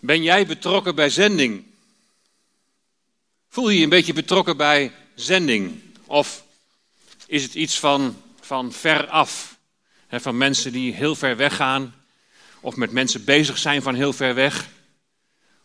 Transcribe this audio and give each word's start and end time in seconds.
Ben 0.00 0.22
jij 0.22 0.46
betrokken 0.46 0.94
bij 0.94 1.10
zending? 1.10 1.64
Voel 3.48 3.68
je 3.68 3.76
je 3.76 3.84
een 3.84 3.88
beetje 3.88 4.12
betrokken 4.12 4.56
bij 4.56 4.92
zending? 5.14 5.80
Of 6.06 6.44
is 7.26 7.42
het 7.42 7.54
iets 7.54 7.78
van, 7.78 8.22
van 8.40 8.72
ver 8.72 9.06
af? 9.06 9.56
van 10.10 10.36
mensen 10.36 10.72
die 10.72 10.94
heel 10.94 11.14
ver 11.14 11.36
weg 11.36 11.56
gaan, 11.56 11.94
of 12.60 12.76
met 12.76 12.92
mensen 12.92 13.24
bezig 13.24 13.58
zijn 13.58 13.82
van 13.82 13.94
heel 13.94 14.12
ver 14.12 14.34
weg. 14.34 14.68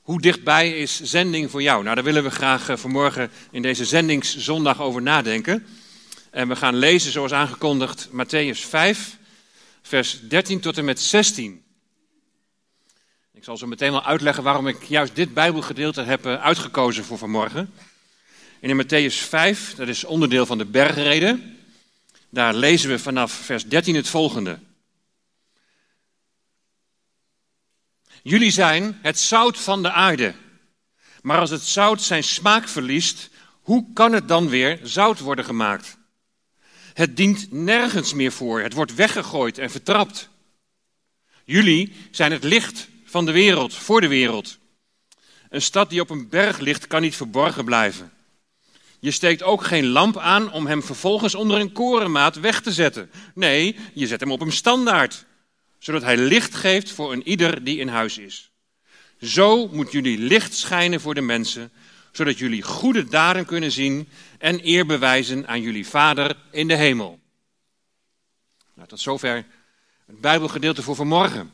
Hoe 0.01 0.21
dichtbij 0.21 0.77
is 0.77 1.01
zending 1.01 1.51
voor 1.51 1.61
jou? 1.61 1.83
Nou, 1.83 1.95
daar 1.95 2.03
willen 2.03 2.23
we 2.23 2.31
graag 2.31 2.69
eh, 2.69 2.77
vanmorgen 2.77 3.31
in 3.51 3.61
deze 3.61 3.85
zendingszondag 3.85 4.81
over 4.81 5.01
nadenken. 5.01 5.65
En 6.31 6.47
we 6.47 6.55
gaan 6.55 6.75
lezen, 6.75 7.11
zoals 7.11 7.31
aangekondigd, 7.31 8.09
Matthäus 8.09 8.59
5, 8.59 9.17
vers 9.81 10.19
13 10.21 10.59
tot 10.59 10.77
en 10.77 10.85
met 10.85 10.99
16. 10.99 11.62
Ik 13.43 13.49
zal 13.49 13.57
zo 13.57 13.67
meteen 13.67 13.91
wel 13.91 14.03
uitleggen 14.03 14.43
waarom 14.43 14.67
ik 14.67 14.83
juist 14.83 15.15
dit 15.15 15.33
Bijbelgedeelte 15.33 16.01
heb 16.01 16.25
eh, 16.25 16.41
uitgekozen 16.41 17.03
voor 17.03 17.17
vanmorgen. 17.17 17.73
En 18.59 18.69
in 18.69 18.83
Matthäus 18.83 19.15
5, 19.15 19.75
dat 19.75 19.87
is 19.87 20.03
onderdeel 20.03 20.45
van 20.45 20.57
de 20.57 20.65
bergreden, 20.65 21.57
daar 22.29 22.53
lezen 22.53 22.89
we 22.89 22.99
vanaf 22.99 23.31
vers 23.31 23.65
13 23.65 23.95
het 23.95 24.07
volgende. 24.09 24.59
Jullie 28.21 28.51
zijn 28.51 28.99
het 29.01 29.19
zout 29.19 29.59
van 29.59 29.81
de 29.81 29.91
aarde. 29.91 30.33
Maar 31.21 31.39
als 31.39 31.49
het 31.49 31.63
zout 31.63 32.01
zijn 32.01 32.23
smaak 32.23 32.67
verliest, 32.67 33.29
hoe 33.61 33.85
kan 33.93 34.13
het 34.13 34.27
dan 34.27 34.49
weer 34.49 34.79
zout 34.83 35.19
worden 35.19 35.45
gemaakt? 35.45 35.97
Het 36.93 37.17
dient 37.17 37.51
nergens 37.51 38.13
meer 38.13 38.31
voor. 38.31 38.61
Het 38.61 38.73
wordt 38.73 38.95
weggegooid 38.95 39.57
en 39.57 39.71
vertrapt. 39.71 40.29
Jullie 41.43 41.93
zijn 42.11 42.31
het 42.31 42.43
licht 42.43 42.91
van 43.13 43.25
de 43.25 43.31
wereld, 43.31 43.73
voor 43.73 44.01
de 44.01 44.07
wereld. 44.07 44.57
Een 45.49 45.61
stad 45.61 45.89
die 45.89 46.01
op 46.01 46.09
een 46.09 46.29
berg 46.29 46.59
ligt, 46.59 46.87
kan 46.87 47.01
niet 47.01 47.15
verborgen 47.15 47.65
blijven. 47.65 48.11
Je 48.99 49.11
steekt 49.11 49.43
ook 49.43 49.63
geen 49.63 49.87
lamp 49.87 50.17
aan 50.17 50.51
om 50.51 50.67
hem 50.67 50.83
vervolgens 50.83 51.35
onder 51.35 51.59
een 51.59 51.71
korenmaat 51.71 52.39
weg 52.39 52.61
te 52.61 52.71
zetten. 52.71 53.11
Nee, 53.33 53.75
je 53.93 54.07
zet 54.07 54.19
hem 54.19 54.31
op 54.31 54.41
een 54.41 54.51
standaard, 54.51 55.25
zodat 55.79 56.01
hij 56.01 56.17
licht 56.17 56.55
geeft 56.55 56.91
voor 56.91 57.11
een 57.11 57.27
ieder 57.27 57.63
die 57.63 57.77
in 57.77 57.87
huis 57.87 58.17
is. 58.17 58.51
Zo 59.21 59.67
moet 59.67 59.91
jullie 59.91 60.17
licht 60.17 60.55
schijnen 60.55 61.01
voor 61.01 61.13
de 61.13 61.21
mensen, 61.21 61.71
zodat 62.11 62.37
jullie 62.37 62.61
goede 62.61 63.05
daden 63.05 63.45
kunnen 63.45 63.71
zien 63.71 64.09
en 64.39 64.67
eer 64.67 64.85
bewijzen 64.85 65.47
aan 65.47 65.61
jullie 65.61 65.87
Vader 65.87 66.35
in 66.51 66.67
de 66.67 66.75
hemel. 66.75 67.19
Nou, 68.73 68.87
tot 68.87 68.99
zover 68.99 69.45
het 70.05 70.21
Bijbelgedeelte 70.21 70.81
voor 70.81 70.95
vanmorgen. 70.95 71.51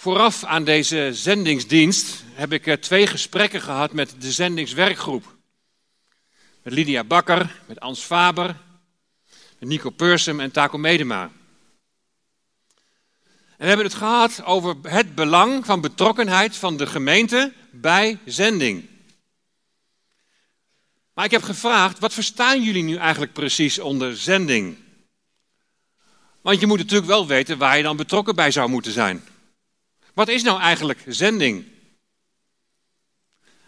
Vooraf 0.00 0.44
aan 0.44 0.64
deze 0.64 1.10
zendingsdienst 1.12 2.22
heb 2.32 2.52
ik 2.52 2.66
eh, 2.66 2.74
twee 2.76 3.06
gesprekken 3.06 3.60
gehad 3.60 3.92
met 3.92 4.14
de 4.18 4.32
zendingswerkgroep. 4.32 5.36
Met 6.62 6.72
Lydia 6.72 7.04
Bakker, 7.04 7.60
met 7.66 7.80
Ans 7.80 8.00
Faber, 8.00 8.56
met 9.58 9.68
Nico 9.68 9.90
Persum 9.90 10.40
en 10.40 10.50
Taco 10.50 10.78
Medema. 10.78 11.22
En 11.22 11.30
we 13.56 13.66
hebben 13.66 13.86
het 13.86 13.94
gehad 13.94 14.44
over 14.44 14.76
het 14.82 15.14
belang 15.14 15.66
van 15.66 15.80
betrokkenheid 15.80 16.56
van 16.56 16.76
de 16.76 16.86
gemeente 16.86 17.52
bij 17.70 18.18
zending. 18.24 18.88
Maar 21.14 21.24
ik 21.24 21.30
heb 21.30 21.42
gevraagd, 21.42 21.98
wat 21.98 22.14
verstaan 22.14 22.62
jullie 22.62 22.82
nu 22.82 22.96
eigenlijk 22.96 23.32
precies 23.32 23.78
onder 23.78 24.16
zending? 24.16 24.76
Want 26.40 26.60
je 26.60 26.66
moet 26.66 26.78
natuurlijk 26.78 27.08
wel 27.08 27.26
weten 27.26 27.58
waar 27.58 27.76
je 27.76 27.82
dan 27.82 27.96
betrokken 27.96 28.34
bij 28.34 28.50
zou 28.50 28.68
moeten 28.68 28.92
zijn. 28.92 29.22
Wat 30.20 30.28
is 30.28 30.42
nou 30.42 30.60
eigenlijk 30.60 31.04
zending? 31.06 31.66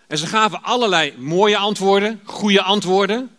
En 0.06 0.18
ze 0.18 0.26
gaven 0.26 0.62
allerlei 0.62 1.16
mooie 1.18 1.56
antwoorden, 1.56 2.20
goede 2.24 2.62
antwoorden. 2.62 3.36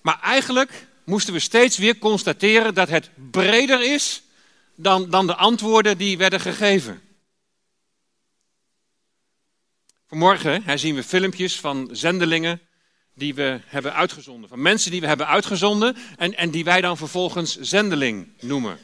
Maar 0.00 0.20
eigenlijk 0.20 0.86
moesten 1.04 1.32
we 1.32 1.38
steeds 1.38 1.78
weer 1.78 1.98
constateren 1.98 2.74
dat 2.74 2.88
het 2.88 3.10
breder 3.30 3.92
is 3.92 4.22
dan, 4.74 5.10
dan 5.10 5.26
de 5.26 5.34
antwoorden 5.34 5.98
die 5.98 6.18
werden 6.18 6.40
gegeven. 6.40 7.02
Vanmorgen 10.06 10.62
hè, 10.62 10.76
zien 10.76 10.94
we 10.94 11.02
filmpjes 11.02 11.60
van 11.60 11.88
zendelingen 11.92 12.60
die 13.14 13.34
we 13.34 13.60
hebben 13.66 13.94
uitgezonden. 13.94 14.48
Van 14.48 14.62
mensen 14.62 14.90
die 14.90 15.00
we 15.00 15.06
hebben 15.06 15.26
uitgezonden 15.26 15.96
en, 16.16 16.36
en 16.36 16.50
die 16.50 16.64
wij 16.64 16.80
dan 16.80 16.96
vervolgens 16.96 17.58
zendeling 17.60 18.28
noemen. 18.40 18.78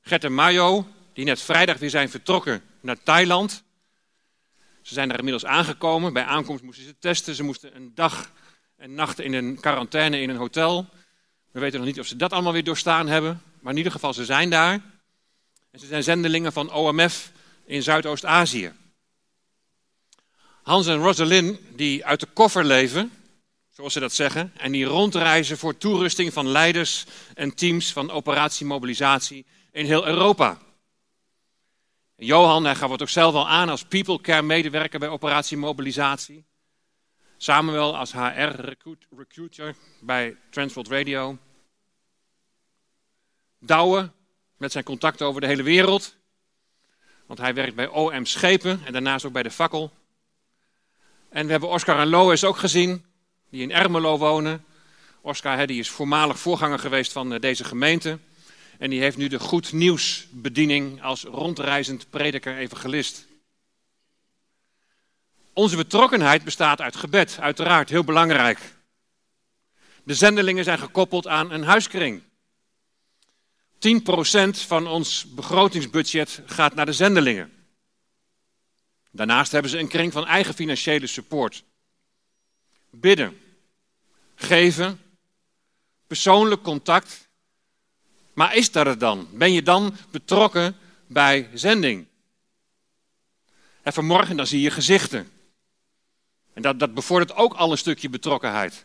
Gert 0.00 0.24
en 0.24 0.34
Mayo, 0.34 0.86
die 1.12 1.24
net 1.24 1.40
vrijdag 1.40 1.78
weer 1.78 1.90
zijn 1.90 2.10
vertrokken 2.10 2.62
naar 2.80 3.02
Thailand. 3.02 3.62
Ze 4.82 4.94
zijn 4.94 5.08
daar 5.08 5.18
inmiddels 5.18 5.44
aangekomen. 5.44 6.12
Bij 6.12 6.24
aankomst 6.24 6.62
moesten 6.62 6.84
ze 6.84 6.98
testen. 6.98 7.34
Ze 7.34 7.42
moesten 7.42 7.76
een 7.76 7.92
dag 7.94 8.30
en 8.76 8.94
nacht 8.94 9.20
in 9.20 9.32
een 9.32 9.60
quarantaine 9.60 10.20
in 10.20 10.30
een 10.30 10.36
hotel. 10.36 10.86
We 11.50 11.60
weten 11.60 11.78
nog 11.78 11.88
niet 11.88 12.00
of 12.00 12.06
ze 12.06 12.16
dat 12.16 12.32
allemaal 12.32 12.52
weer 12.52 12.64
doorstaan 12.64 13.08
hebben. 13.08 13.42
Maar 13.60 13.72
in 13.72 13.78
ieder 13.78 13.92
geval, 13.92 14.12
ze 14.12 14.24
zijn 14.24 14.50
daar. 14.50 14.72
En 15.70 15.80
ze 15.80 15.86
zijn 15.86 16.02
zendelingen 16.02 16.52
van 16.52 16.72
OMF 16.72 17.32
in 17.64 17.82
Zuidoost-Azië. 17.82 18.72
Hans 20.62 20.86
en 20.86 20.96
Rosalind, 20.96 21.58
die 21.76 22.04
uit 22.04 22.20
de 22.20 22.28
koffer 22.32 22.64
leven, 22.64 23.12
zoals 23.70 23.92
ze 23.92 24.00
dat 24.00 24.12
zeggen, 24.12 24.52
en 24.56 24.72
die 24.72 24.84
rondreizen 24.84 25.58
voor 25.58 25.76
toerusting 25.76 26.32
van 26.32 26.48
leiders 26.48 27.04
en 27.34 27.54
teams 27.54 27.92
van 27.92 28.10
operatie 28.10 28.66
mobilisatie 28.66 29.46
in 29.72 29.84
heel 29.84 30.06
Europa. 30.06 30.58
Johan, 32.22 32.64
hij 32.64 32.74
gaf 32.74 32.90
het 32.90 33.02
ook 33.02 33.08
zelf 33.08 33.34
al 33.34 33.48
aan 33.48 33.68
als 33.68 33.84
people 33.84 34.20
care 34.20 34.42
medewerker 34.42 34.98
bij 34.98 35.08
operatie 35.08 35.56
mobilisatie. 35.56 36.44
Samuel 37.36 37.96
als 37.96 38.12
HR 38.12 38.76
recruiter 39.16 39.74
bij 40.00 40.36
Transworld 40.50 40.88
Radio. 40.88 41.38
Douwe 43.58 44.10
met 44.56 44.72
zijn 44.72 44.84
contacten 44.84 45.26
over 45.26 45.40
de 45.40 45.46
hele 45.46 45.62
wereld. 45.62 46.16
Want 47.26 47.38
hij 47.38 47.54
werkt 47.54 47.74
bij 47.74 47.88
OM 47.88 48.24
Schepen 48.24 48.80
en 48.84 48.92
daarnaast 48.92 49.24
ook 49.24 49.32
bij 49.32 49.42
de 49.42 49.50
Fakkel. 49.50 49.92
En 51.28 51.44
we 51.46 51.50
hebben 51.50 51.68
Oscar 51.68 51.98
en 51.98 52.08
Lois 52.08 52.44
ook 52.44 52.56
gezien, 52.56 53.04
die 53.50 53.62
in 53.62 53.72
Ermelo 53.72 54.18
wonen. 54.18 54.64
Oscar 55.20 55.70
is 55.70 55.90
voormalig 55.90 56.38
voorganger 56.38 56.78
geweest 56.78 57.12
van 57.12 57.32
eh, 57.32 57.40
deze 57.40 57.64
gemeente. 57.64 58.18
En 58.80 58.90
die 58.90 59.00
heeft 59.00 59.16
nu 59.16 59.28
de 59.28 59.38
Goed 59.38 59.72
Nieuwsbediening 59.72 61.02
als 61.02 61.22
rondreizend 61.22 62.10
prediker 62.10 62.56
evangelist. 62.56 63.26
Onze 65.52 65.76
betrokkenheid 65.76 66.44
bestaat 66.44 66.80
uit 66.80 66.96
gebed, 66.96 67.38
uiteraard, 67.40 67.88
heel 67.88 68.04
belangrijk. 68.04 68.58
De 70.04 70.14
zendelingen 70.14 70.64
zijn 70.64 70.78
gekoppeld 70.78 71.26
aan 71.26 71.50
een 71.50 71.62
huiskring. 71.62 72.22
10% 73.78 74.66
van 74.66 74.86
ons 74.86 75.34
begrotingsbudget 75.34 76.42
gaat 76.46 76.74
naar 76.74 76.86
de 76.86 76.92
zendelingen. 76.92 77.52
Daarnaast 79.10 79.52
hebben 79.52 79.70
ze 79.70 79.78
een 79.78 79.88
kring 79.88 80.12
van 80.12 80.26
eigen 80.26 80.54
financiële 80.54 81.06
support. 81.06 81.64
Bidden, 82.90 83.40
geven, 84.34 85.00
persoonlijk 86.06 86.62
contact. 86.62 87.28
Maar 88.32 88.56
is 88.56 88.72
dat 88.72 88.86
het 88.86 89.00
dan? 89.00 89.28
Ben 89.32 89.52
je 89.52 89.62
dan 89.62 89.96
betrokken 90.10 90.76
bij 91.06 91.50
zending? 91.54 92.06
En 93.82 93.92
vanmorgen 93.92 94.36
dan 94.36 94.46
zie 94.46 94.60
je 94.60 94.70
gezichten. 94.70 95.30
En 96.52 96.62
dat, 96.62 96.78
dat 96.78 96.94
bevordert 96.94 97.34
ook 97.34 97.54
al 97.54 97.70
een 97.70 97.78
stukje 97.78 98.08
betrokkenheid. 98.08 98.84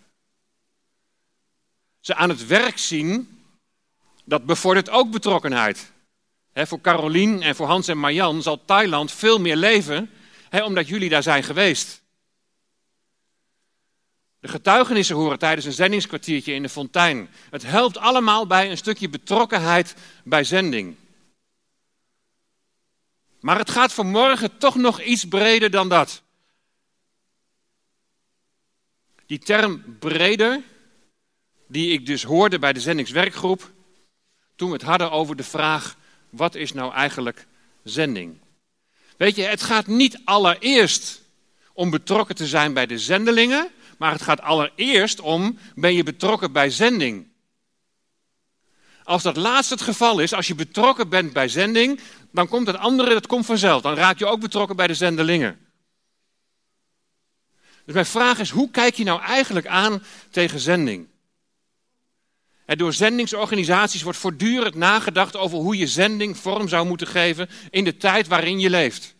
Ze 1.99 2.15
aan 2.15 2.29
het 2.29 2.47
werk 2.47 2.77
zien, 2.77 3.39
dat 4.23 4.45
bevordert 4.45 4.89
ook 4.89 5.11
betrokkenheid. 5.11 5.91
voor 6.53 6.81
Carolien 6.81 7.41
en 7.41 7.55
voor 7.55 7.67
Hans 7.67 7.87
en 7.87 7.97
Marjan 7.97 8.41
zal 8.41 8.65
Thailand 8.65 9.11
veel 9.11 9.39
meer 9.39 9.55
leven, 9.55 10.09
omdat 10.63 10.87
jullie 10.87 11.09
daar 11.09 11.23
zijn 11.23 11.43
geweest. 11.43 12.01
De 14.45 14.51
getuigenissen 14.51 15.15
horen 15.15 15.39
tijdens 15.39 15.65
een 15.65 15.73
zendingskwartiertje 15.73 16.53
in 16.53 16.61
de 16.61 16.69
fontein. 16.69 17.29
Het 17.49 17.63
helpt 17.63 17.97
allemaal 17.97 18.47
bij 18.47 18.71
een 18.71 18.77
stukje 18.77 19.09
betrokkenheid 19.09 19.95
bij 20.23 20.43
zending. 20.43 20.95
Maar 23.39 23.57
het 23.57 23.69
gaat 23.69 23.93
vanmorgen 23.93 24.57
toch 24.57 24.75
nog 24.75 25.01
iets 25.01 25.27
breder 25.27 25.69
dan 25.71 25.89
dat. 25.89 26.21
Die 29.25 29.39
term 29.39 29.97
breder, 29.99 30.61
die 31.67 31.91
ik 31.91 32.05
dus 32.05 32.23
hoorde 32.23 32.59
bij 32.59 32.73
de 32.73 32.79
zendingswerkgroep, 32.79 33.71
toen 34.55 34.67
we 34.67 34.75
het 34.75 34.85
hadden 34.85 35.11
over 35.11 35.35
de 35.35 35.43
vraag, 35.43 35.97
wat 36.29 36.55
is 36.55 36.73
nou 36.73 36.93
eigenlijk 36.93 37.47
zending? 37.83 38.37
Weet 39.17 39.35
je, 39.35 39.43
het 39.43 39.63
gaat 39.63 39.87
niet 39.87 40.21
allereerst 40.23 41.21
om 41.73 41.89
betrokken 41.89 42.35
te 42.35 42.47
zijn 42.47 42.73
bij 42.73 42.85
de 42.85 42.99
zendelingen, 42.99 43.71
maar 43.97 44.11
het 44.11 44.21
gaat 44.21 44.41
allereerst 44.41 45.19
om, 45.19 45.57
ben 45.75 45.93
je 45.93 46.03
betrokken 46.03 46.51
bij 46.51 46.69
zending? 46.69 47.27
Als 49.03 49.23
dat 49.23 49.37
laatste 49.37 49.73
het 49.73 49.83
geval 49.83 50.19
is, 50.19 50.33
als 50.33 50.47
je 50.47 50.55
betrokken 50.55 51.09
bent 51.09 51.33
bij 51.33 51.47
zending, 51.47 51.99
dan 52.31 52.47
komt 52.47 52.67
het 52.67 52.77
andere, 52.77 53.13
dat 53.13 53.27
komt 53.27 53.45
vanzelf. 53.45 53.81
Dan 53.81 53.93
raak 53.93 54.19
je 54.19 54.25
ook 54.25 54.39
betrokken 54.39 54.75
bij 54.75 54.87
de 54.87 54.93
zendelingen. 54.93 55.59
Dus 57.85 57.93
mijn 57.93 58.05
vraag 58.05 58.39
is, 58.39 58.49
hoe 58.49 58.71
kijk 58.71 58.95
je 58.95 59.03
nou 59.03 59.21
eigenlijk 59.21 59.67
aan 59.67 60.03
tegen 60.31 60.59
zending? 60.59 61.07
door 62.65 62.93
zendingsorganisaties 62.93 64.01
wordt 64.01 64.17
voortdurend 64.17 64.75
nagedacht 64.75 65.35
over 65.35 65.57
hoe 65.57 65.77
je 65.77 65.87
zending 65.87 66.37
vorm 66.37 66.67
zou 66.67 66.87
moeten 66.87 67.07
geven 67.07 67.49
in 67.69 67.83
de 67.83 67.97
tijd 67.97 68.27
waarin 68.27 68.59
je 68.59 68.69
leeft. 68.69 69.14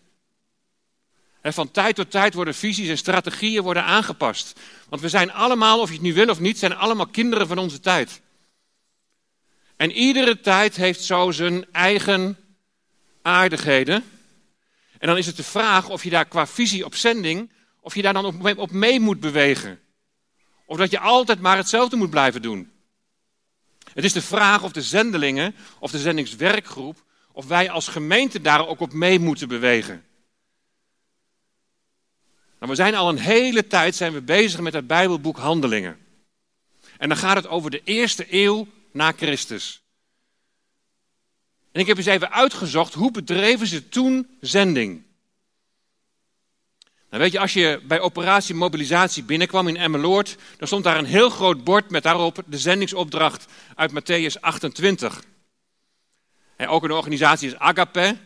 Van 1.53 1.71
tijd 1.71 1.95
tot 1.95 2.11
tijd 2.11 2.33
worden 2.33 2.55
visies 2.55 2.89
en 2.89 2.97
strategieën 2.97 3.63
worden 3.63 3.83
aangepast. 3.83 4.59
Want 4.89 5.01
we 5.01 5.09
zijn 5.09 5.31
allemaal, 5.31 5.79
of 5.79 5.87
je 5.87 5.93
het 5.93 6.03
nu 6.03 6.13
wil 6.13 6.29
of 6.29 6.39
niet, 6.39 6.59
zijn 6.59 6.75
allemaal 6.75 7.07
kinderen 7.07 7.47
van 7.47 7.57
onze 7.57 7.79
tijd. 7.79 8.21
En 9.75 9.91
iedere 9.91 10.39
tijd 10.39 10.75
heeft 10.75 11.03
zo 11.03 11.31
zijn 11.31 11.65
eigen 11.71 12.37
aardigheden. 13.21 14.03
En 14.97 15.07
dan 15.07 15.17
is 15.17 15.25
het 15.25 15.37
de 15.37 15.43
vraag 15.43 15.89
of 15.89 16.03
je 16.03 16.09
daar 16.09 16.25
qua 16.25 16.47
visie 16.47 16.85
op 16.85 16.95
zending, 16.95 17.51
of 17.79 17.95
je 17.95 18.01
daar 18.01 18.13
dan 18.13 18.55
op 18.57 18.71
mee 18.71 18.99
moet 18.99 19.19
bewegen. 19.19 19.79
Of 20.65 20.77
dat 20.77 20.91
je 20.91 20.99
altijd 20.99 21.39
maar 21.39 21.57
hetzelfde 21.57 21.95
moet 21.95 22.09
blijven 22.09 22.41
doen. 22.41 22.71
Het 23.93 24.03
is 24.03 24.13
de 24.13 24.21
vraag 24.21 24.63
of 24.63 24.71
de 24.71 24.81
zendelingen, 24.81 25.55
of 25.79 25.91
de 25.91 25.99
zendingswerkgroep, 25.99 27.03
of 27.31 27.45
wij 27.45 27.69
als 27.69 27.87
gemeente 27.87 28.41
daar 28.41 28.67
ook 28.67 28.79
op 28.79 28.93
mee 28.93 29.19
moeten 29.19 29.47
bewegen. 29.47 30.05
Nou, 32.65 32.77
we 32.77 32.83
zijn 32.83 32.95
al 32.95 33.09
een 33.09 33.17
hele 33.17 33.67
tijd 33.67 33.95
zijn 33.95 34.13
we 34.13 34.21
bezig 34.21 34.59
met 34.59 34.73
het 34.73 34.87
Bijbelboek 34.87 35.37
Handelingen. 35.37 35.97
En 36.97 37.09
dan 37.09 37.17
gaat 37.17 37.35
het 37.35 37.47
over 37.47 37.71
de 37.71 37.81
eerste 37.83 38.25
eeuw 38.29 38.67
na 38.91 39.11
Christus. 39.11 39.81
En 41.71 41.81
ik 41.81 41.87
heb 41.87 41.97
eens 41.97 42.05
even 42.05 42.31
uitgezocht 42.31 42.93
hoe 42.93 43.11
bedreven 43.11 43.67
ze 43.67 43.89
toen 43.89 44.37
zending. 44.41 45.03
Nou 47.09 47.23
weet 47.23 47.31
je, 47.31 47.39
als 47.39 47.53
je 47.53 47.81
bij 47.87 47.99
operatie 47.99 48.55
mobilisatie 48.55 49.23
binnenkwam 49.23 49.67
in 49.67 49.77
Emmeloord, 49.77 50.35
dan 50.57 50.67
stond 50.67 50.83
daar 50.83 50.97
een 50.97 51.05
heel 51.05 51.29
groot 51.29 51.63
bord 51.63 51.89
met 51.89 52.03
daarop 52.03 52.43
de 52.45 52.57
zendingsopdracht 52.57 53.45
uit 53.75 53.91
Matthäus 53.91 54.39
28. 54.39 55.23
En 56.55 56.67
ook 56.67 56.83
een 56.83 56.91
organisatie 56.91 57.47
is 57.47 57.57
Agape, 57.57 58.17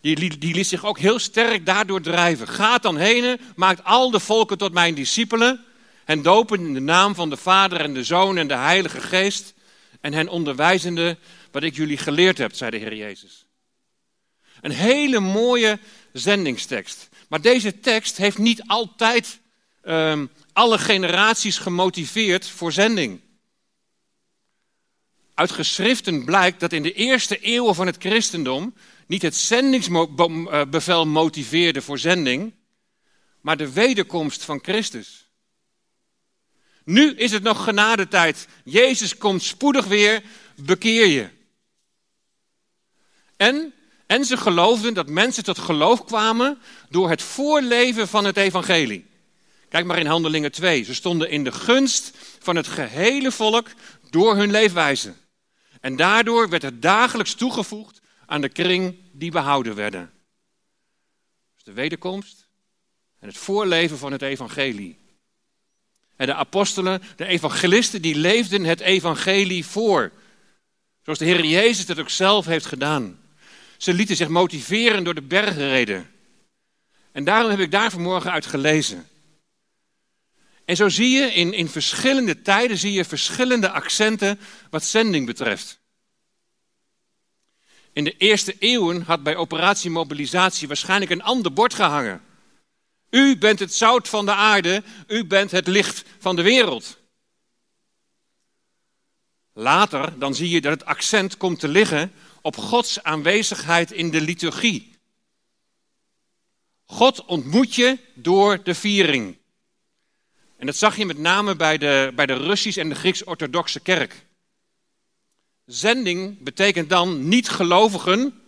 die, 0.00 0.38
die 0.38 0.54
liet 0.54 0.66
zich 0.66 0.84
ook 0.84 0.98
heel 0.98 1.18
sterk 1.18 1.66
daardoor 1.66 2.00
drijven. 2.00 2.48
Gaat 2.48 2.82
dan 2.82 2.96
heen, 2.96 3.40
maakt 3.56 3.84
al 3.84 4.10
de 4.10 4.20
volken 4.20 4.58
tot 4.58 4.72
mijn 4.72 4.94
discipelen, 4.94 5.64
en 6.04 6.22
dopen 6.22 6.60
in 6.60 6.74
de 6.74 6.80
naam 6.80 7.14
van 7.14 7.30
de 7.30 7.36
Vader 7.36 7.80
en 7.80 7.94
de 7.94 8.04
Zoon 8.04 8.36
en 8.36 8.48
de 8.48 8.54
Heilige 8.54 9.00
Geest, 9.00 9.54
en 10.00 10.12
hen 10.12 10.28
onderwijzende 10.28 11.18
wat 11.50 11.62
ik 11.62 11.76
jullie 11.76 11.98
geleerd 11.98 12.38
heb, 12.38 12.54
zei 12.54 12.70
de 12.70 12.76
Heer 12.76 12.94
Jezus. 12.94 13.46
Een 14.60 14.70
hele 14.70 15.20
mooie 15.20 15.78
zendingstekst. 16.12 17.08
Maar 17.28 17.40
deze 17.40 17.80
tekst 17.80 18.16
heeft 18.16 18.38
niet 18.38 18.62
altijd 18.66 19.40
um, 19.84 20.30
alle 20.52 20.78
generaties 20.78 21.58
gemotiveerd 21.58 22.48
voor 22.48 22.72
zending. 22.72 23.20
Uit 25.34 25.50
geschriften 25.50 26.24
blijkt 26.24 26.60
dat 26.60 26.72
in 26.72 26.82
de 26.82 26.92
eerste 26.92 27.38
eeuwen 27.38 27.74
van 27.74 27.86
het 27.86 27.96
christendom 27.98 28.74
niet 29.10 29.22
het 29.22 29.36
zendingsbevel 29.36 31.06
motiveerde 31.06 31.82
voor 31.82 31.98
zending, 31.98 32.54
maar 33.40 33.56
de 33.56 33.72
wederkomst 33.72 34.44
van 34.44 34.58
Christus. 34.62 35.28
Nu 36.84 37.14
is 37.14 37.30
het 37.30 37.42
nog 37.42 37.64
genadetijd. 37.64 38.48
Jezus 38.64 39.16
komt 39.16 39.42
spoedig 39.42 39.86
weer, 39.86 40.22
bekeer 40.56 41.06
je. 41.06 41.28
En 43.36 43.72
en 44.06 44.24
ze 44.24 44.36
geloofden 44.36 44.94
dat 44.94 45.08
mensen 45.08 45.44
tot 45.44 45.58
geloof 45.58 46.04
kwamen 46.04 46.58
door 46.88 47.10
het 47.10 47.22
voorleven 47.22 48.08
van 48.08 48.24
het 48.24 48.36
evangelie. 48.36 49.06
Kijk 49.68 49.84
maar 49.84 49.98
in 49.98 50.06
Handelingen 50.06 50.52
2. 50.52 50.84
Ze 50.84 50.94
stonden 50.94 51.30
in 51.30 51.44
de 51.44 51.52
gunst 51.52 52.12
van 52.38 52.56
het 52.56 52.66
gehele 52.66 53.32
volk 53.32 53.68
door 54.10 54.36
hun 54.36 54.50
leefwijze. 54.50 55.14
En 55.80 55.96
daardoor 55.96 56.48
werd 56.48 56.62
het 56.62 56.82
dagelijks 56.82 57.34
toegevoegd 57.34 57.99
aan 58.30 58.40
de 58.40 58.48
kring 58.48 58.96
die 59.12 59.30
behouden 59.30 59.74
werden. 59.74 60.10
Dus 61.54 61.64
de 61.64 61.72
wederkomst 61.72 62.48
en 63.18 63.28
het 63.28 63.36
voorleven 63.36 63.98
van 63.98 64.12
het 64.12 64.22
evangelie. 64.22 64.98
En 66.16 66.26
de 66.26 66.34
apostelen, 66.34 67.02
de 67.16 67.26
evangelisten, 67.26 68.02
die 68.02 68.14
leefden 68.14 68.64
het 68.64 68.80
evangelie 68.80 69.66
voor. 69.66 70.12
Zoals 71.02 71.18
de 71.18 71.24
Heer 71.24 71.44
Jezus 71.44 71.88
het 71.88 71.98
ook 71.98 72.10
zelf 72.10 72.46
heeft 72.46 72.66
gedaan. 72.66 73.20
Ze 73.76 73.94
lieten 73.94 74.16
zich 74.16 74.28
motiveren 74.28 75.04
door 75.04 75.14
de 75.14 75.22
bergreden. 75.22 76.10
En 77.12 77.24
daarom 77.24 77.50
heb 77.50 77.60
ik 77.60 77.70
daar 77.70 77.90
vanmorgen 77.90 78.32
uit 78.32 78.46
gelezen. 78.46 79.08
En 80.64 80.76
zo 80.76 80.88
zie 80.88 81.10
je 81.10 81.32
in, 81.32 81.52
in 81.52 81.68
verschillende 81.68 82.42
tijden 82.42 82.78
zie 82.78 82.92
je 82.92 83.04
verschillende 83.04 83.70
accenten 83.70 84.38
wat 84.70 84.84
zending 84.84 85.26
betreft. 85.26 85.79
In 87.92 88.04
de 88.04 88.16
eerste 88.16 88.56
eeuwen 88.58 89.02
had 89.02 89.22
bij 89.22 89.36
operatie 89.36 89.90
mobilisatie 89.90 90.68
waarschijnlijk 90.68 91.10
een 91.10 91.22
ander 91.22 91.52
bord 91.52 91.74
gehangen. 91.74 92.22
U 93.10 93.38
bent 93.38 93.58
het 93.58 93.74
zout 93.74 94.08
van 94.08 94.26
de 94.26 94.34
aarde, 94.34 94.82
u 95.06 95.24
bent 95.24 95.50
het 95.50 95.66
licht 95.66 96.04
van 96.18 96.36
de 96.36 96.42
wereld. 96.42 96.98
Later 99.52 100.18
dan 100.18 100.34
zie 100.34 100.48
je 100.48 100.60
dat 100.60 100.72
het 100.72 100.84
accent 100.84 101.36
komt 101.36 101.60
te 101.60 101.68
liggen 101.68 102.12
op 102.42 102.56
Gods 102.56 103.02
aanwezigheid 103.02 103.92
in 103.92 104.10
de 104.10 104.20
liturgie. 104.20 104.98
God 106.84 107.24
ontmoet 107.24 107.74
je 107.74 107.98
door 108.14 108.62
de 108.62 108.74
viering. 108.74 109.38
En 110.56 110.66
dat 110.66 110.76
zag 110.76 110.96
je 110.96 111.06
met 111.06 111.18
name 111.18 111.56
bij 111.56 111.78
de, 111.78 112.12
bij 112.14 112.26
de 112.26 112.36
Russisch- 112.36 112.78
en 112.78 112.88
de 112.88 112.94
Grieks-Orthodoxe 112.94 113.80
kerk. 113.80 114.26
Zending 115.70 116.42
betekent 116.42 116.88
dan 116.88 117.28
niet-gelovigen 117.28 118.40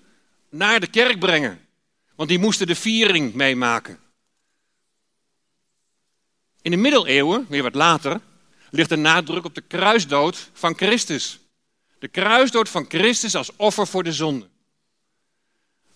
naar 0.50 0.80
de 0.80 0.86
kerk 0.86 1.18
brengen, 1.18 1.60
want 2.14 2.28
die 2.28 2.38
moesten 2.38 2.66
de 2.66 2.74
viering 2.74 3.34
meemaken. 3.34 3.98
In 6.62 6.70
de 6.70 6.76
middeleeuwen, 6.76 7.46
weer 7.48 7.62
wat 7.62 7.74
later, 7.74 8.20
ligt 8.70 8.88
de 8.88 8.96
nadruk 8.96 9.44
op 9.44 9.54
de 9.54 9.60
kruisdood 9.60 10.50
van 10.52 10.76
Christus. 10.76 11.38
De 11.98 12.08
kruisdood 12.08 12.68
van 12.68 12.84
Christus 12.88 13.34
als 13.34 13.50
offer 13.56 13.86
voor 13.86 14.02
de 14.02 14.12
zonde. 14.12 14.48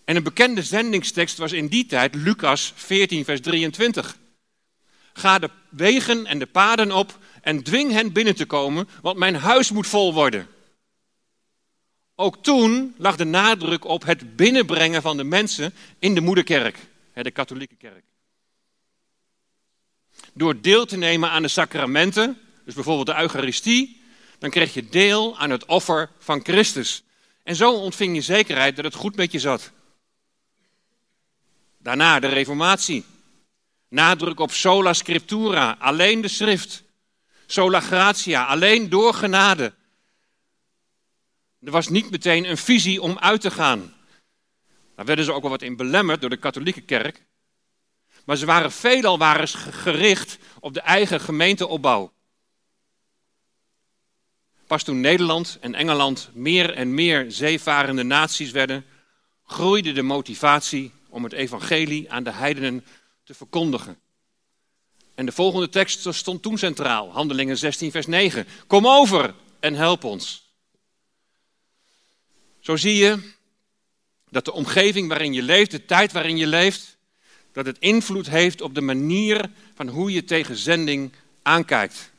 En 0.05 0.15
een 0.15 0.23
bekende 0.23 0.63
zendingstekst 0.63 1.37
was 1.37 1.51
in 1.51 1.67
die 1.67 1.85
tijd 1.85 2.15
Lucas 2.15 2.73
14, 2.75 3.25
vers 3.25 3.41
23. 3.41 4.17
Ga 5.13 5.39
de 5.39 5.49
wegen 5.69 6.25
en 6.25 6.39
de 6.39 6.45
paden 6.45 6.91
op 6.91 7.19
en 7.41 7.63
dwing 7.63 7.91
hen 7.91 8.11
binnen 8.11 8.35
te 8.35 8.45
komen, 8.45 8.89
want 9.01 9.17
mijn 9.17 9.35
huis 9.35 9.71
moet 9.71 9.87
vol 9.87 10.13
worden. 10.13 10.47
Ook 12.19 12.43
toen 12.43 12.95
lag 12.97 13.15
de 13.15 13.23
nadruk 13.23 13.85
op 13.85 14.05
het 14.05 14.35
binnenbrengen 14.35 15.01
van 15.01 15.17
de 15.17 15.23
mensen 15.23 15.73
in 15.99 16.15
de 16.15 16.21
moederkerk, 16.21 16.77
de 17.13 17.31
katholieke 17.31 17.75
kerk. 17.75 18.03
Door 20.33 20.61
deel 20.61 20.85
te 20.85 20.97
nemen 20.97 21.29
aan 21.29 21.41
de 21.41 21.47
sacramenten, 21.47 22.37
dus 22.65 22.73
bijvoorbeeld 22.73 23.07
de 23.07 23.21
Eucharistie, 23.21 24.01
dan 24.39 24.49
kreeg 24.49 24.73
je 24.73 24.89
deel 24.89 25.37
aan 25.37 25.49
het 25.49 25.65
offer 25.65 26.09
van 26.19 26.43
Christus. 26.43 27.03
En 27.43 27.55
zo 27.55 27.73
ontving 27.73 28.15
je 28.15 28.21
zekerheid 28.21 28.75
dat 28.75 28.85
het 28.85 28.95
goed 28.95 29.15
met 29.15 29.31
je 29.31 29.39
zat. 29.39 29.71
Daarna 31.77 32.19
de 32.19 32.27
Reformatie. 32.27 33.05
Nadruk 33.89 34.39
op 34.39 34.51
sola 34.51 34.93
scriptura, 34.93 35.75
alleen 35.79 36.21
de 36.21 36.27
schrift. 36.27 36.83
Sola 37.45 37.79
gratia, 37.79 38.45
alleen 38.45 38.89
door 38.89 39.13
genade. 39.13 39.73
Er 41.61 41.71
was 41.71 41.87
niet 41.87 42.11
meteen 42.11 42.49
een 42.49 42.57
visie 42.57 43.01
om 43.01 43.17
uit 43.17 43.41
te 43.41 43.51
gaan. 43.51 43.93
Daar 44.95 45.05
werden 45.05 45.25
ze 45.25 45.33
ook 45.33 45.41
wel 45.41 45.51
wat 45.51 45.61
in 45.61 45.75
belemmerd 45.75 46.21
door 46.21 46.29
de 46.29 46.37
katholieke 46.37 46.81
kerk. 46.81 47.25
Maar 48.25 48.37
ze 48.37 48.45
waren 48.45 48.71
veelal 48.71 49.17
waren 49.17 49.47
gericht 49.47 50.37
op 50.59 50.73
de 50.73 50.81
eigen 50.81 51.19
gemeenteopbouw. 51.19 52.13
Pas 54.67 54.83
toen 54.83 54.99
Nederland 54.99 55.57
en 55.61 55.75
Engeland 55.75 56.29
meer 56.33 56.73
en 56.73 56.93
meer 56.93 57.31
zeevarende 57.31 58.03
naties 58.03 58.51
werden, 58.51 58.85
groeide 59.43 59.91
de 59.91 60.01
motivatie 60.01 60.91
om 61.09 61.23
het 61.23 61.33
evangelie 61.33 62.11
aan 62.11 62.23
de 62.23 62.31
heidenen 62.31 62.85
te 63.23 63.33
verkondigen. 63.33 63.99
En 65.15 65.25
de 65.25 65.31
volgende 65.31 65.69
tekst 65.69 66.07
stond 66.13 66.41
toen 66.41 66.57
centraal, 66.57 67.11
Handelingen 67.11 67.57
16, 67.57 67.91
vers 67.91 68.07
9. 68.07 68.47
Kom 68.67 68.87
over 68.87 69.33
en 69.59 69.73
help 69.73 70.03
ons. 70.03 70.46
Zo 72.67 72.75
zie 72.75 72.95
je 72.95 73.19
dat 74.29 74.45
de 74.45 74.51
omgeving 74.51 75.07
waarin 75.07 75.33
je 75.33 75.41
leeft, 75.41 75.71
de 75.71 75.85
tijd 75.85 76.11
waarin 76.11 76.37
je 76.37 76.47
leeft, 76.47 76.97
dat 77.51 77.65
het 77.65 77.79
invloed 77.79 78.29
heeft 78.29 78.61
op 78.61 78.75
de 78.75 78.81
manier 78.81 79.49
van 79.75 79.87
hoe 79.87 80.11
je 80.11 80.23
tegen 80.23 80.55
zending 80.55 81.11
aankijkt. 81.41 82.11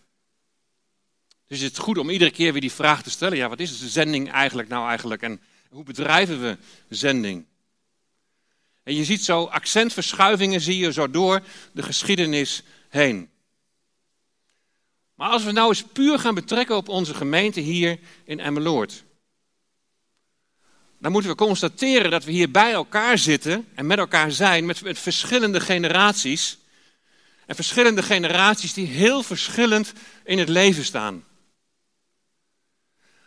Dus 1.46 1.60
het 1.60 1.72
is 1.72 1.78
goed 1.78 1.98
om 1.98 2.10
iedere 2.10 2.30
keer 2.30 2.52
weer 2.52 2.60
die 2.60 2.72
vraag 2.72 3.02
te 3.02 3.10
stellen. 3.10 3.36
Ja, 3.36 3.48
wat 3.48 3.60
is 3.60 3.78
de 3.78 3.88
zending 3.88 4.30
eigenlijk 4.30 4.68
nou 4.68 4.88
eigenlijk? 4.88 5.22
En 5.22 5.40
hoe 5.70 5.84
bedrijven 5.84 6.40
we 6.40 6.56
zending? 6.88 7.44
En 8.82 8.94
je 8.94 9.04
ziet 9.04 9.24
zo 9.24 9.44
accentverschuivingen 9.44 10.60
zie 10.60 10.78
je 10.78 10.92
zo 10.92 11.10
door 11.10 11.42
de 11.72 11.82
geschiedenis 11.82 12.62
heen. 12.88 13.30
Maar 15.14 15.30
als 15.30 15.44
we 15.44 15.52
nou 15.52 15.68
eens 15.68 15.82
puur 15.82 16.18
gaan 16.18 16.34
betrekken 16.34 16.76
op 16.76 16.88
onze 16.88 17.14
gemeente 17.14 17.60
hier 17.60 17.98
in 18.24 18.40
Emmeloord. 18.40 19.06
Dan 20.98 21.12
moeten 21.12 21.30
we 21.30 21.36
constateren 21.36 22.10
dat 22.10 22.24
we 22.24 22.32
hier 22.32 22.50
bij 22.50 22.72
elkaar 22.72 23.18
zitten 23.18 23.68
en 23.74 23.86
met 23.86 23.98
elkaar 23.98 24.32
zijn 24.32 24.66
met, 24.66 24.80
verschillende 24.84 25.60
generaties. 25.60 26.58
En 27.46 27.54
verschillende 27.54 28.02
generaties 28.02 28.72
die 28.72 28.86
heel 28.86 29.22
verschillend 29.22 29.92
in 30.24 30.38
het 30.38 30.48
leven 30.48 30.84
staan. 30.84 31.24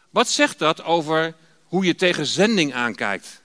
Wat 0.10 0.30
zegt 0.30 0.60
dat 0.60 0.84
over 0.84 1.36
hoe 1.64 1.86
je 1.86 1.96
tegen 1.96 2.26
zending 2.26 2.74
aankijkt? 2.74 3.42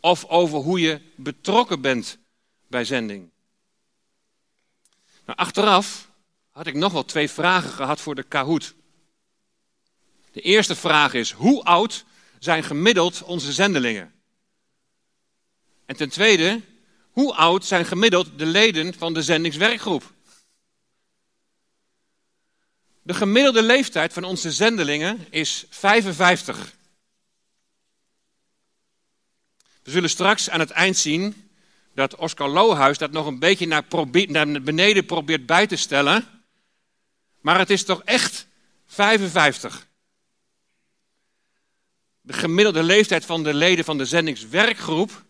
Of 0.00 0.24
over 0.24 0.58
hoe 0.58 0.80
je 0.80 1.00
betrokken 1.14 1.80
bent 1.80 2.18
bij 2.66 2.84
zending? 2.84 3.30
Nou, 5.26 5.38
achteraf 5.38 6.08
had 6.50 6.66
ik 6.66 6.74
nog 6.74 6.92
wel 6.92 7.04
twee 7.04 7.30
vragen 7.30 7.70
gehad 7.70 8.00
voor 8.00 8.14
de 8.14 8.22
Kahoot. 8.22 8.74
De 10.32 10.40
eerste 10.40 10.76
vraag 10.76 11.14
is: 11.14 11.30
hoe 11.30 11.64
oud 11.64 12.04
zijn 12.38 12.62
gemiddeld 12.62 13.22
onze 13.22 13.52
zendelingen? 13.52 14.12
En 15.86 15.96
ten 15.96 16.08
tweede, 16.08 16.60
hoe 17.10 17.34
oud 17.34 17.64
zijn 17.64 17.84
gemiddeld 17.84 18.38
de 18.38 18.46
leden 18.46 18.94
van 18.94 19.14
de 19.14 19.22
zendingswerkgroep? 19.22 20.12
De 23.02 23.14
gemiddelde 23.14 23.62
leeftijd 23.62 24.12
van 24.12 24.24
onze 24.24 24.52
zendelingen 24.52 25.26
is 25.30 25.66
55. 25.70 26.76
We 29.82 29.90
zullen 29.90 30.10
straks 30.10 30.50
aan 30.50 30.60
het 30.60 30.70
eind 30.70 30.96
zien 30.96 31.50
dat 31.94 32.16
Oscar 32.16 32.48
Lohuis 32.48 32.98
dat 32.98 33.10
nog 33.10 33.26
een 33.26 33.38
beetje 33.38 33.66
naar, 33.66 33.84
naar 34.26 34.62
beneden 34.62 35.06
probeert 35.06 35.46
bij 35.46 35.66
te 35.66 35.76
stellen. 35.76 36.44
Maar 37.40 37.58
het 37.58 37.70
is 37.70 37.84
toch 37.84 38.02
echt 38.04 38.46
55. 38.86 39.87
De 42.28 42.34
gemiddelde 42.34 42.82
leeftijd 42.82 43.24
van 43.24 43.42
de 43.42 43.54
leden 43.54 43.84
van 43.84 43.98
de 43.98 44.04
zendingswerkgroep. 44.04 45.24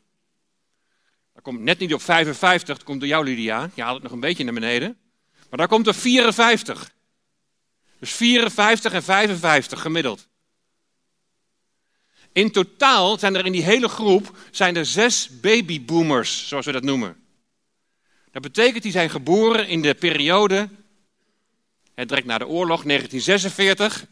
Dat 1.35 1.43
komt 1.43 1.61
net 1.61 1.78
niet 1.78 1.95
op 1.95 2.02
55, 2.02 2.76
dat 2.76 2.85
komt 2.85 3.00
door 3.00 3.09
jou 3.09 3.25
Lydia. 3.25 3.71
Je 3.75 3.83
haalt 3.83 3.95
het 3.95 4.02
nog 4.02 4.12
een 4.12 4.21
beetje 4.21 4.45
naar 4.45 4.55
beneden. 4.55 4.99
Maar 5.49 5.59
daar 5.59 5.69
komt 5.69 5.87
er 5.87 5.95
54. 5.95 6.90
Dus 7.99 8.12
54 8.12 8.93
en 8.93 9.02
55 9.02 9.81
gemiddeld. 9.81 10.28
In 12.33 12.50
totaal 12.50 13.19
zijn 13.19 13.37
er 13.37 13.47
in 13.47 13.52
die 13.52 13.64
hele 13.64 13.88
groep 13.88 14.37
zijn 14.50 14.76
er 14.76 14.87
zes 14.87 15.40
babyboomers, 15.40 16.49
zoals 16.49 16.67
we 16.67 16.73
dat 16.73 16.83
noemen. 16.83 17.17
Dat 18.31 18.43
betekent 18.43 18.83
die 18.83 18.93
zijn 18.93 19.11
geboren 19.11 19.69
in 19.69 19.83
de 19.83 19.95
periode, 19.95 20.69
direct 21.95 22.26
na 22.26 22.38
de 22.38 22.47
oorlog, 22.47 22.83
1946 22.83 24.07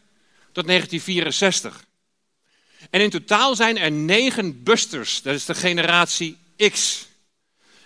tot 0.51 0.67
1964. 0.67 1.86
En 2.89 3.01
in 3.01 3.09
totaal 3.09 3.55
zijn 3.55 3.77
er 3.77 3.91
negen 3.91 4.63
busters, 4.63 5.21
dat 5.21 5.35
is 5.35 5.45
de 5.45 5.55
generatie 5.55 6.37
X. 6.71 7.05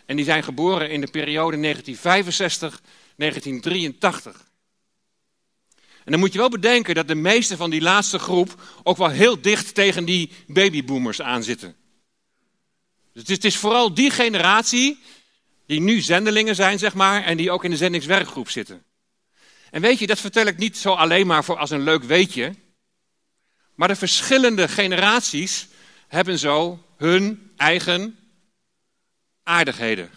En 0.05 0.15
die 0.15 0.25
zijn 0.25 0.43
geboren 0.43 0.89
in 0.89 1.01
de 1.01 1.07
periode 1.07 1.57
1965-1983. 1.57 1.61
En 6.03 6.11
dan 6.11 6.19
moet 6.19 6.33
je 6.33 6.39
wel 6.39 6.49
bedenken 6.49 6.95
dat 6.95 7.07
de 7.07 7.15
meeste 7.15 7.57
van 7.57 7.69
die 7.69 7.81
laatste 7.81 8.19
groep 8.19 8.61
ook 8.83 8.97
wel 8.97 9.09
heel 9.09 9.41
dicht 9.41 9.75
tegen 9.75 10.05
die 10.05 10.31
babyboomers 10.47 11.21
aanzitten. 11.21 11.75
Dus 13.13 13.27
het 13.27 13.45
is 13.45 13.57
vooral 13.57 13.93
die 13.93 14.09
generatie 14.09 14.99
die 15.65 15.79
nu 15.79 16.01
zendelingen 16.01 16.55
zijn, 16.55 16.79
zeg 16.79 16.93
maar, 16.93 17.23
en 17.23 17.37
die 17.37 17.51
ook 17.51 17.63
in 17.63 17.69
de 17.69 17.77
zendingswerkgroep 17.77 18.49
zitten. 18.49 18.83
En 19.71 19.81
weet 19.81 19.99
je, 19.99 20.07
dat 20.07 20.19
vertel 20.19 20.45
ik 20.45 20.57
niet 20.57 20.77
zo 20.77 20.93
alleen 20.93 21.27
maar 21.27 21.43
voor 21.43 21.57
als 21.57 21.69
een 21.69 21.83
leuk 21.83 22.03
weetje. 22.03 22.55
Maar 23.75 23.87
de 23.87 23.95
verschillende 23.95 24.67
generaties 24.67 25.67
hebben 26.07 26.39
zo 26.39 26.85
hun 26.97 27.51
eigen 27.57 28.19
aardigheden. 29.43 30.09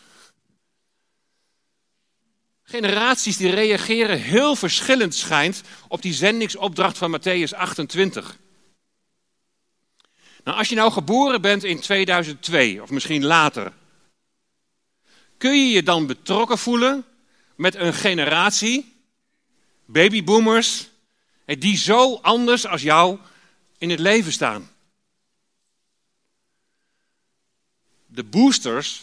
Generaties 2.63 3.37
die 3.37 3.51
reageren 3.51 4.21
heel 4.21 4.57
verschillend 4.57 5.15
schijnt 5.15 5.63
op 5.89 6.03
die 6.03 6.13
zendingsopdracht 6.13 6.99
van 6.99 7.21
Matthäus 7.21 7.57
28. 7.57 8.39
Nou, 10.45 10.59
als 10.59 10.69
je 10.69 10.75
nou 10.75 10.93
geboren 10.93 11.41
bent 11.41 11.65
in 11.65 11.81
2002 11.81 12.83
of 12.83 12.91
misschien 12.91 13.25
later, 13.25 13.73
kun 15.39 15.67
je 15.67 15.73
je 15.73 15.83
dan 15.83 16.07
betrokken 16.07 16.59
voelen 16.59 17.05
met 17.57 17.75
een 17.75 17.95
generatie, 17.95 19.03
babyboomers, 19.85 20.89
die 21.45 21.77
zo 21.77 22.15
anders 22.15 22.67
als 22.67 22.83
jou 22.83 23.19
in 23.85 23.91
het 23.91 24.00
leven 24.00 24.33
staan? 24.33 24.71
De 28.07 28.25
boosters, 28.25 29.03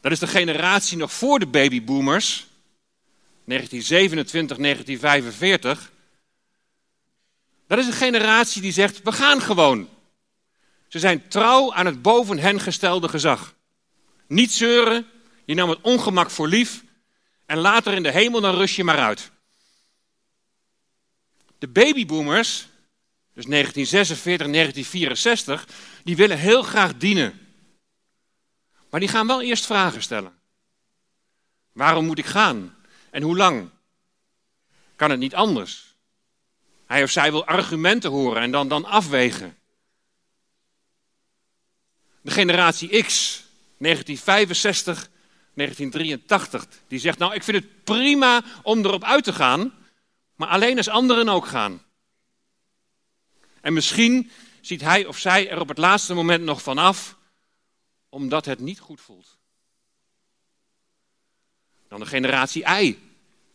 dat 0.00 0.12
is 0.12 0.18
de 0.18 0.26
generatie 0.26 0.96
nog 0.96 1.12
voor 1.12 1.38
de 1.38 1.46
babyboomers, 1.46 2.46
1927, 3.44 4.56
1945. 4.56 5.92
Dat 7.66 7.78
is 7.78 7.86
een 7.86 7.92
generatie 7.92 8.62
die 8.62 8.72
zegt: 8.72 9.02
we 9.02 9.12
gaan 9.12 9.40
gewoon. 9.40 9.88
Ze 10.88 10.98
zijn 10.98 11.28
trouw 11.28 11.72
aan 11.74 11.86
het 11.86 12.02
boven 12.02 12.38
hen 12.38 12.60
gestelde 12.60 13.08
gezag. 13.08 13.54
Niet 14.26 14.52
zeuren, 14.52 15.06
je 15.44 15.54
nam 15.54 15.68
het 15.68 15.80
ongemak 15.80 16.30
voor 16.30 16.48
lief 16.48 16.84
en 17.46 17.58
later 17.58 17.92
in 17.92 18.02
de 18.02 18.12
hemel 18.12 18.40
dan 18.40 18.54
rust 18.54 18.74
je 18.74 18.84
maar 18.84 18.98
uit. 18.98 19.30
De 21.58 21.68
babyboomers, 21.68 22.66
dus 23.34 23.44
1946, 23.46 24.46
1964, 24.46 25.66
die 26.04 26.16
willen 26.16 26.38
heel 26.38 26.62
graag 26.62 26.96
dienen. 26.96 27.40
Maar 28.90 29.00
die 29.00 29.08
gaan 29.08 29.26
wel 29.26 29.42
eerst 29.42 29.66
vragen 29.66 30.02
stellen. 30.02 30.32
Waarom 31.72 32.06
moet 32.06 32.18
ik 32.18 32.26
gaan? 32.26 32.76
En 33.10 33.22
hoe 33.22 33.36
lang? 33.36 33.70
Kan 34.96 35.10
het 35.10 35.18
niet 35.18 35.34
anders? 35.34 35.94
Hij 36.86 37.02
of 37.02 37.10
zij 37.10 37.30
wil 37.30 37.46
argumenten 37.46 38.10
horen 38.10 38.42
en 38.42 38.50
dan, 38.50 38.68
dan 38.68 38.84
afwegen. 38.84 39.58
De 42.20 42.30
generatie 42.30 42.88
X, 42.88 43.42
1965, 43.78 45.08
1983, 45.54 46.66
die 46.88 46.98
zegt: 46.98 47.18
Nou, 47.18 47.34
ik 47.34 47.42
vind 47.42 47.56
het 47.56 47.84
prima 47.84 48.42
om 48.62 48.78
erop 48.78 49.04
uit 49.04 49.24
te 49.24 49.32
gaan, 49.32 49.72
maar 50.36 50.48
alleen 50.48 50.76
als 50.76 50.88
anderen 50.88 51.28
ook 51.28 51.46
gaan. 51.46 51.82
En 53.62 53.72
misschien 53.72 54.30
ziet 54.60 54.80
hij 54.80 55.06
of 55.06 55.18
zij 55.18 55.50
er 55.50 55.60
op 55.60 55.68
het 55.68 55.78
laatste 55.78 56.14
moment 56.14 56.44
nog 56.44 56.62
van 56.62 56.78
af, 56.78 57.16
omdat 58.08 58.44
het 58.44 58.60
niet 58.60 58.80
goed 58.80 59.00
voelt. 59.00 59.38
Dan 61.88 62.00
de 62.00 62.06
generatie 62.06 62.62
I, 62.62 62.98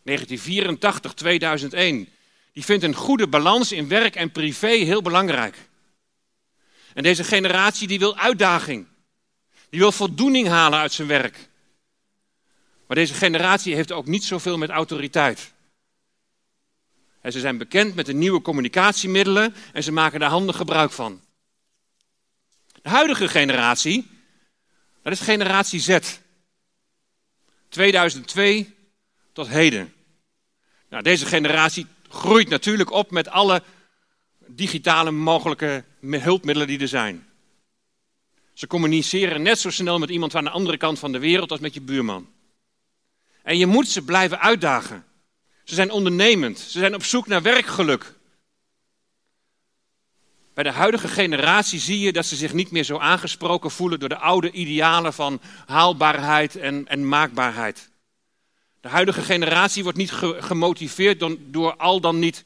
1984, 0.04 1.14
2001. 1.14 2.10
Die 2.52 2.66
vindt 2.66 2.84
een 2.84 2.96
goede 2.96 3.28
balans 3.28 3.72
in 3.72 3.88
werk 3.88 4.16
en 4.16 4.32
privé 4.32 4.68
heel 4.68 5.02
belangrijk. 5.02 5.58
En 6.94 7.04
deze 7.04 7.24
generatie 7.24 7.88
die 7.88 8.00
wil 8.00 8.18
uitdaging. 8.18 8.88
Die 9.70 9.80
wil 9.80 9.92
voldoening 9.92 10.48
halen 10.48 10.80
uit 10.80 10.94
zijn 10.94 11.08
werk. 11.08 11.50
Maar 12.88 12.98
deze 12.98 13.14
generatie 13.14 13.76
heeft 13.76 13.92
ook 13.92 14.06
niet 14.06 14.24
zoveel 14.24 14.58
met 14.58 14.70
autoriteit. 14.70 15.54
En 17.28 17.34
ze 17.34 17.40
zijn 17.40 17.58
bekend 17.58 17.96
met 17.96 18.06
de 18.06 18.14
nieuwe 18.14 18.42
communicatiemiddelen 18.42 19.56
en 19.74 19.84
ze 19.84 19.92
maken 19.92 20.20
daar 20.20 20.30
handig 20.30 20.56
gebruik 20.56 20.92
van. 20.92 21.22
De 22.82 22.90
huidige 22.90 23.28
generatie, 23.28 24.08
dat 25.02 25.14
is 25.14 25.20
generatie 25.20 25.80
Z. 25.80 25.98
2002 27.70 28.76
tot 29.34 29.48
heden. 29.48 29.94
Nou, 30.90 31.04
deze 31.04 31.26
generatie 31.26 31.86
groeit 32.10 32.50
natuurlijk 32.50 32.92
op 32.92 33.12
met 33.12 33.30
alle 33.30 33.64
digitale 34.46 35.12
mogelijke 35.12 35.84
hulpmiddelen 36.02 36.68
die 36.68 36.80
er 36.80 36.88
zijn. 36.88 37.28
Ze 38.54 38.68
communiceren 38.68 39.42
net 39.42 39.60
zo 39.60 39.70
snel 39.70 40.00
met 40.00 40.10
iemand 40.10 40.36
aan 40.36 40.44
de 40.44 40.50
andere 40.50 40.78
kant 40.78 41.00
van 41.00 41.12
de 41.12 41.20
wereld 41.20 41.52
als 41.52 41.60
met 41.60 41.74
je 41.74 41.82
buurman. 41.82 42.30
En 43.44 43.58
je 43.58 43.66
moet 43.66 43.88
ze 43.88 44.02
blijven 44.02 44.40
uitdagen. 44.40 45.07
Ze 45.68 45.76
zijn 45.76 45.92
ondernemend. 45.92 46.60
Ze 46.60 46.80
zijn 46.80 46.96
op 46.96 47.04
zoek 47.04 47.28
naar 47.28 47.42
werkgeluk. 47.42 48.14
Bij 50.54 50.64
de 50.64 50.72
huidige 50.72 51.08
generatie 51.08 51.80
zie 51.80 52.00
je 52.00 52.14
dat 52.14 52.26
ze 52.26 52.36
zich 52.36 52.54
niet 52.54 52.72
meer 52.72 52.84
zo 52.84 52.98
aangesproken 52.98 53.72
voelen 53.72 54.00
door 54.00 54.10
de 54.10 54.18
oude 54.18 54.52
idealen 54.52 55.14
van 55.14 55.42
haalbaarheid 55.66 56.56
en, 56.56 56.88
en 56.88 57.08
maakbaarheid. 57.08 57.90
De 58.82 58.88
huidige 58.88 59.22
generatie 59.22 59.84
wordt 59.84 59.98
niet 59.98 60.12
gemotiveerd 60.40 61.20
door, 61.20 61.38
door 61.40 61.76
al 61.76 62.02
dan 62.02 62.20
niet 62.20 62.44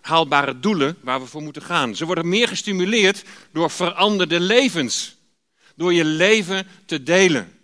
haalbare 0.00 0.60
doelen 0.60 0.96
waar 1.00 1.20
we 1.20 1.26
voor 1.26 1.42
moeten 1.42 1.62
gaan. 1.62 1.96
Ze 1.96 2.06
worden 2.06 2.28
meer 2.28 2.48
gestimuleerd 2.48 3.24
door 3.52 3.70
veranderde 3.70 4.40
levens. 4.40 5.16
Door 5.76 5.92
je 5.92 6.04
leven 6.04 6.66
te 6.86 7.02
delen. 7.02 7.58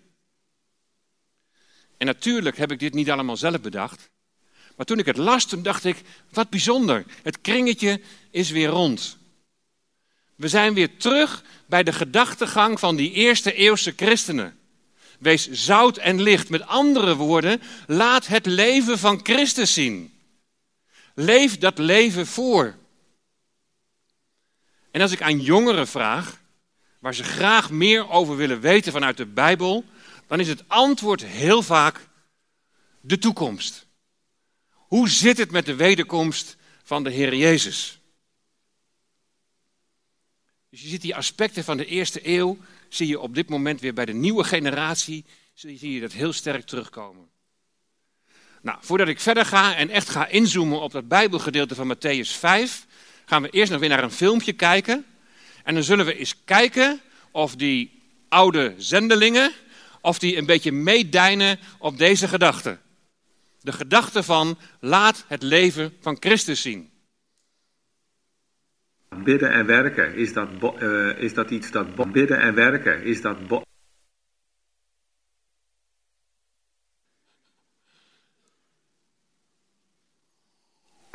En 1.96 2.06
natuurlijk 2.06 2.56
heb 2.56 2.72
ik 2.72 2.78
dit 2.78 2.94
niet 2.94 3.10
allemaal 3.10 3.36
zelf 3.36 3.60
bedacht. 3.60 4.10
Maar 4.76 4.87
toen 4.87 4.99
ik 4.99 5.06
het 5.06 5.16
las, 5.16 5.47
toen 5.47 5.62
dacht 5.62 5.85
ik, 5.85 6.02
wat 6.30 6.50
bijzonder. 6.50 7.04
Het 7.23 7.40
kringetje 7.40 8.00
is 8.30 8.50
weer 8.50 8.68
rond. 8.68 9.18
We 10.35 10.49
zijn 10.49 10.75
weer 10.75 10.97
terug 10.97 11.45
bij 11.66 11.83
de 11.83 11.92
gedachtegang 11.92 12.80
van 12.80 12.97
die 12.97 13.12
eerste 13.12 13.52
eeuwse 13.52 13.92
christenen. 13.97 14.59
Wees 15.18 15.50
zout 15.50 15.97
en 15.97 16.23
licht. 16.23 16.49
Met 16.49 16.66
andere 16.66 17.14
woorden, 17.14 17.62
laat 17.87 18.26
het 18.26 18.47
leven 18.47 18.99
van 18.99 19.21
Christus 19.23 19.73
zien. 19.73 20.14
Leef 21.14 21.59
dat 21.59 21.78
leven 21.78 22.26
voor. 22.26 22.75
En 24.90 25.00
als 25.00 25.12
ik 25.12 25.23
aan 25.23 25.40
jongeren 25.40 25.88
vraag, 25.88 26.40
waar 26.99 27.14
ze 27.14 27.25
graag 27.25 27.71
meer 27.71 28.11
over 28.11 28.37
willen 28.37 28.61
weten 28.61 28.92
vanuit 28.92 29.16
de 29.16 29.26
Bijbel, 29.26 29.85
dan 30.26 30.40
is 30.40 30.49
het 30.49 30.64
antwoord 30.66 31.25
heel 31.25 31.62
vaak 31.62 32.09
de 33.00 33.18
toekomst. 33.18 33.86
Hoe 34.87 35.09
zit 35.09 35.38
het 35.38 35.50
met 35.50 35.66
de 35.66 35.75
wederkomst 35.75 36.57
van 36.83 37.05
de 37.05 37.11
Heer 37.11 37.35
Jezus? 37.35 38.00
Dus 40.71 40.83
je 40.83 40.88
ziet 40.88 41.02
die 41.02 41.16
aspecten 41.16 41.64
van 41.64 41.76
de 41.76 41.87
eerste 41.87 42.28
eeuw, 42.28 42.59
zie 42.88 43.07
je 43.07 43.21
op 43.21 43.35
dit 43.35 43.49
moment 43.49 43.81
weer 43.81 43.95
bij 43.95 44.05
de 44.05 44.12
nieuwe 44.12 44.45
generatie, 44.45 45.25
zie 45.55 45.93
je 45.93 46.00
dat 46.00 46.12
heel 46.12 46.33
sterk 46.33 46.66
terugkomen. 46.66 47.28
Nou, 48.62 48.78
voordat 48.81 49.09
ik 49.09 49.21
verder 49.21 49.47
ga 49.47 49.76
en 49.76 49.90
echt 49.90 50.09
ga 50.09 50.26
inzoomen 50.26 50.81
op 50.81 50.93
dat 50.93 51.09
Bijbelgedeelte 51.09 51.75
van 51.75 51.97
Matthäus 51.97 52.31
5, 52.38 52.87
gaan 53.25 53.43
we 53.43 53.50
eerst 53.50 53.71
nog 53.71 53.81
weer 53.81 53.88
naar 53.88 54.02
een 54.02 54.11
filmpje 54.11 54.52
kijken. 54.52 55.05
En 55.64 55.75
dan 55.75 55.83
zullen 55.83 56.07
we 56.07 56.16
eens 56.16 56.45
kijken 56.45 57.00
of 57.31 57.57
die 57.57 58.02
oude 58.28 58.75
zendelingen, 58.76 59.52
of 60.00 60.19
die 60.19 60.37
een 60.37 60.47
beetje 60.47 60.73
meedijnen 60.73 61.59
op 61.78 61.99
deze 61.99 62.28
gedachte. 62.28 62.78
De 63.66 63.73
gedachte 63.73 64.23
van 64.23 64.58
laat 64.80 65.25
het 65.28 65.42
leven 65.42 65.92
van 66.00 66.16
Christus 66.20 66.62
zien. 66.62 66.90
Bidden 69.25 69.52
en 69.52 69.66
werken, 69.66 70.14
is 70.14 70.32
dat, 70.32 70.49
uh, 70.78 71.18
is 71.18 71.35
dat 71.35 71.50
iets 71.50 71.70
dat... 71.70 72.12
Bidden 72.12 72.40
en 72.40 72.54
werken, 72.54 73.02
is 73.02 73.20
dat... 73.20 73.37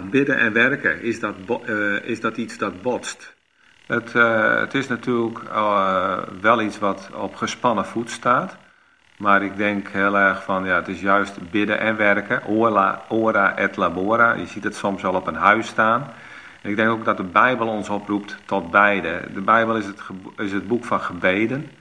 Bidden 0.10 0.38
en 0.38 0.54
werken, 0.54 1.02
is 1.02 1.20
dat, 1.20 1.36
uh, 1.66 2.04
is 2.04 2.20
dat 2.20 2.38
iets 2.38 2.58
dat 2.58 2.82
botst? 2.82 3.36
Het, 3.86 4.14
uh, 4.14 4.60
het 4.60 4.74
is 4.74 4.88
natuurlijk 4.88 5.40
wel 6.42 6.62
iets 6.62 6.80
wat 6.80 7.10
op 7.14 7.36
gespannen 7.36 7.86
voet 7.86 8.10
staat. 8.10 8.58
Maar 9.22 9.44
ik 9.44 9.58
denk 9.58 9.88
heel 9.88 10.18
erg 10.18 10.44
van, 10.44 10.66
ja, 10.66 10.76
het 10.76 10.88
is 10.88 11.02
juist 11.02 11.52
bidden 11.52 11.80
en 11.80 11.96
werken. 11.96 12.46
Ora, 13.10 13.56
et 13.56 13.76
labora. 13.78 14.34
Je 14.34 14.46
ziet 14.46 14.64
het 14.64 14.76
soms 14.76 15.02
wel 15.02 15.14
op 15.14 15.28
een 15.28 15.36
huis 15.36 15.68
staan. 15.68 16.08
ik 16.62 16.76
denk 16.76 16.90
ook 16.90 17.06
dat 17.06 17.18
de 17.18 17.24
Bijbel 17.24 17.68
ons 17.68 17.90
oproept 17.90 18.38
tot 18.46 18.72
beide. 18.72 19.22
De 19.34 19.42
Bijbel 19.42 19.78
is 19.78 19.86
het, 19.86 20.02
is 20.38 20.52
het 20.52 20.68
boek 20.68 20.86
van 20.86 21.00
gebeden. 21.00 21.72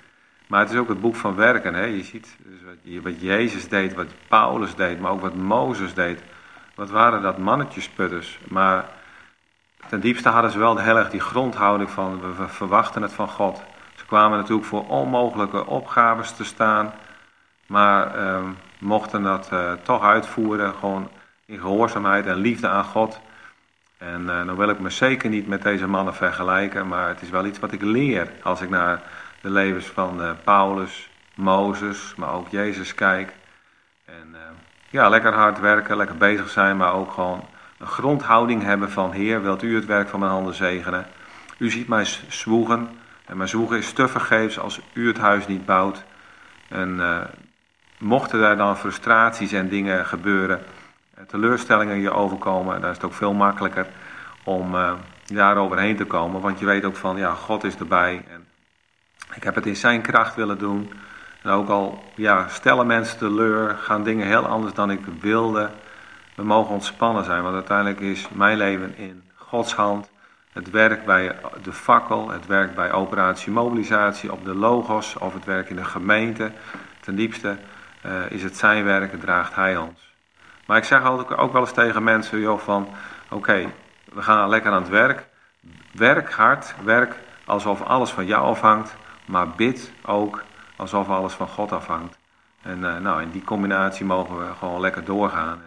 Maar 0.47 0.61
het 0.61 0.71
is 0.71 0.77
ook 0.77 0.89
het 0.89 1.01
boek 1.01 1.17
van 1.17 1.35
werken. 1.35 1.75
Hè? 1.75 1.85
Je 1.85 2.03
ziet 2.03 2.37
dus 2.83 3.01
wat, 3.03 3.21
Jezus 3.21 3.69
deed, 3.69 3.95
wat 3.95 4.09
Paulus 4.29 4.75
deed, 4.75 5.01
maar 5.01 5.11
ook 5.11 5.21
wat 5.21 5.35
Mozes 5.35 5.95
deed. 5.95 6.23
Wat 6.75 6.91
waren 6.91 7.23
dat 7.23 7.39
mannetjesputters. 7.39 8.39
Maar 8.49 8.85
ten 9.89 10.01
diepste 10.01 10.29
hadden 10.29 10.51
ze 10.51 10.59
wel 10.59 10.77
heel 10.77 10.97
erg 10.97 11.11
die 11.11 11.21
grondhouding 11.21 11.91
van 11.91 12.21
we 12.21 12.49
verwachten 12.49 13.03
het 13.03 13.13
van 13.13 13.29
God. 13.29 13.63
Ze 13.95 14.05
kwamen 14.07 14.39
natuurlijk 14.39 14.67
voor 14.67 14.87
onmogelijke 14.87 15.67
opgaves 15.67 16.33
te 16.33 16.45
staan. 16.45 16.93
Maar 17.71 18.19
uh, 18.19 18.49
mochten 18.79 19.23
dat 19.23 19.51
uh, 19.53 19.73
toch 19.83 20.03
uitvoeren, 20.03 20.75
gewoon 20.75 21.11
in 21.47 21.59
gehoorzaamheid 21.59 22.27
en 22.27 22.37
liefde 22.37 22.69
aan 22.69 22.85
God. 22.85 23.21
En 23.99 24.23
uh, 24.23 24.47
dan 24.47 24.57
wil 24.57 24.69
ik 24.69 24.79
me 24.79 24.91
zeker 24.91 25.29
niet 25.31 25.47
met 25.47 25.63
deze 25.63 25.87
mannen 25.87 26.15
vergelijken, 26.15 26.89
maar 26.89 27.09
het 27.09 27.23
is 27.23 27.31
wel 27.31 27.47
iets 27.47 27.59
wat 27.59 27.73
ik 27.73 27.83
leer 27.83 28.31
als 28.43 28.61
ik 28.61 28.71
naar 28.71 29.03
de 29.41 29.51
levens 29.51 29.87
van 29.87 30.23
uh, 30.23 30.31
Paulus, 30.45 31.11
Mozes, 31.35 32.15
maar 32.17 32.33
ook 32.33 32.49
Jezus 32.49 32.95
kijk. 32.95 33.33
En 34.05 34.37
ja, 34.89 35.09
lekker 35.09 35.35
hard 35.35 35.61
werken, 35.61 35.97
lekker 35.97 36.17
bezig 36.17 36.49
zijn, 36.49 36.77
maar 36.77 36.93
ook 36.93 37.13
gewoon 37.13 37.45
een 37.79 37.87
grondhouding 37.87 38.63
hebben 38.63 38.91
van 38.91 39.13
Heer, 39.13 39.43
wilt 39.43 39.63
u 39.63 39.75
het 39.75 39.87
werk 39.87 40.09
van 40.09 40.21
mijn 40.21 40.33
handen 40.33 40.55
zegenen? 40.55 41.07
U 41.59 41.71
ziet 41.71 41.89
mij 41.89 42.05
zwoegen 42.29 42.89
en 43.27 43.37
mijn 43.37 43.49
zwoegen 43.49 43.79
is 43.79 43.93
te 43.93 44.09
vergeefs 44.09 44.59
als 44.59 44.81
u 44.93 45.07
het 45.07 45.19
huis 45.19 45.47
niet 45.47 45.67
bouwt. 45.67 46.05
En 46.69 47.01
mochten 48.01 48.43
er 48.43 48.57
dan 48.57 48.77
frustraties 48.77 49.53
en 49.53 49.69
dingen 49.69 50.07
gebeuren, 50.07 50.63
eh, 51.15 51.25
teleurstellingen 51.25 52.01
je 52.01 52.11
overkomen, 52.11 52.81
dan 52.81 52.91
is 52.91 52.97
het 52.97 53.05
ook 53.05 53.15
veel 53.15 53.33
makkelijker 53.33 53.87
om 54.45 54.75
uh, 54.75 54.93
daar 55.27 55.57
overheen 55.57 55.97
te 55.97 56.05
komen. 56.05 56.41
Want 56.41 56.59
je 56.59 56.67
weet 56.67 56.85
ook 56.85 56.97
van, 56.97 57.17
ja, 57.17 57.35
God 57.35 57.65
is 57.65 57.77
erbij. 57.77 58.25
En 58.31 58.47
ik 59.35 59.43
heb 59.43 59.55
het 59.55 59.67
in 59.67 59.77
zijn 59.77 60.03
kracht 60.03 60.35
willen 60.35 60.59
doen. 60.59 60.93
En 61.43 61.51
ook 61.51 61.69
al 61.69 62.05
ja, 62.15 62.49
stellen 62.49 62.87
mensen 62.87 63.19
teleur, 63.19 63.77
gaan 63.77 64.03
dingen 64.03 64.27
heel 64.27 64.47
anders 64.47 64.75
dan 64.75 64.91
ik 64.91 65.05
wilde. 65.21 65.71
We 66.35 66.43
mogen 66.43 66.75
ontspannen 66.75 67.25
zijn, 67.25 67.43
want 67.43 67.55
uiteindelijk 67.55 68.01
is 68.01 68.29
mijn 68.29 68.57
leven 68.57 68.97
in 68.97 69.23
Gods 69.35 69.75
hand. 69.75 70.11
Het 70.53 70.71
werk 70.71 71.05
bij 71.05 71.37
de 71.63 71.73
fakkel, 71.73 72.31
het 72.31 72.47
werk 72.47 72.75
bij 72.75 72.93
operatie 72.93 73.53
mobilisatie 73.53 74.33
op 74.33 74.45
de 74.45 74.55
logos 74.55 75.17
of 75.17 75.35
het 75.35 75.45
werk 75.45 75.71
in 75.71 75.77
de 75.77 75.85
gemeente. 75.85 76.53
Ten 77.01 77.17
diepste 77.17 77.57
uh, 78.07 78.31
is 78.31 78.43
het 78.43 78.57
zijn 78.57 78.85
werk, 78.85 79.21
draagt 79.21 79.55
hij 79.55 79.77
ons. 79.77 80.15
Maar 80.67 80.77
ik 80.77 80.85
zeg 80.85 81.03
altijd 81.03 81.39
ook 81.39 81.53
wel 81.53 81.61
eens 81.61 81.73
tegen 81.73 82.03
mensen, 82.03 82.41
joh, 82.41 82.59
van 82.59 82.89
oké, 83.31 83.73
we 84.13 84.23
gaan 84.23 84.49
lekker 84.49 84.73
aan 84.73 84.83
het 84.83 84.91
werk. 84.91 85.29
Werk 85.93 86.33
hard, 86.33 86.75
werk 86.85 87.17
alsof 87.45 87.83
alles 87.83 88.11
van 88.11 88.27
jou 88.27 88.45
afhangt, 88.45 88.95
maar 89.25 89.49
bid 89.49 89.93
ook 90.03 90.45
alsof 90.77 91.09
alles 91.09 91.33
van 91.33 91.49
God 91.49 91.73
afhangt. 91.73 92.19
En 92.63 92.79
uh, 92.79 92.97
nou, 92.99 93.23
in 93.23 93.31
die 93.31 93.45
combinatie 93.45 94.05
mogen 94.05 94.39
we 94.39 94.55
gewoon 94.59 94.81
lekker 94.81 95.05
doorgaan. 95.05 95.63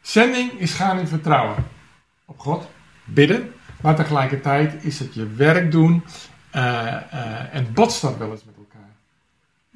Zending 0.00 0.52
is 0.52 0.74
gaan 0.74 0.98
in 0.98 1.08
vertrouwen 1.08 1.56
op 2.24 2.38
God, 2.38 2.68
bidden, 3.04 3.54
maar 3.82 3.94
tegelijkertijd 3.94 4.84
is 4.84 4.98
het 4.98 5.14
je 5.14 5.26
werk 5.26 5.70
doen 5.70 6.04
uh, 6.54 7.54
en 7.54 7.72
botst 7.72 8.02
dat 8.02 8.16
wel 8.16 8.30
eens 8.30 8.44
met 8.44 8.55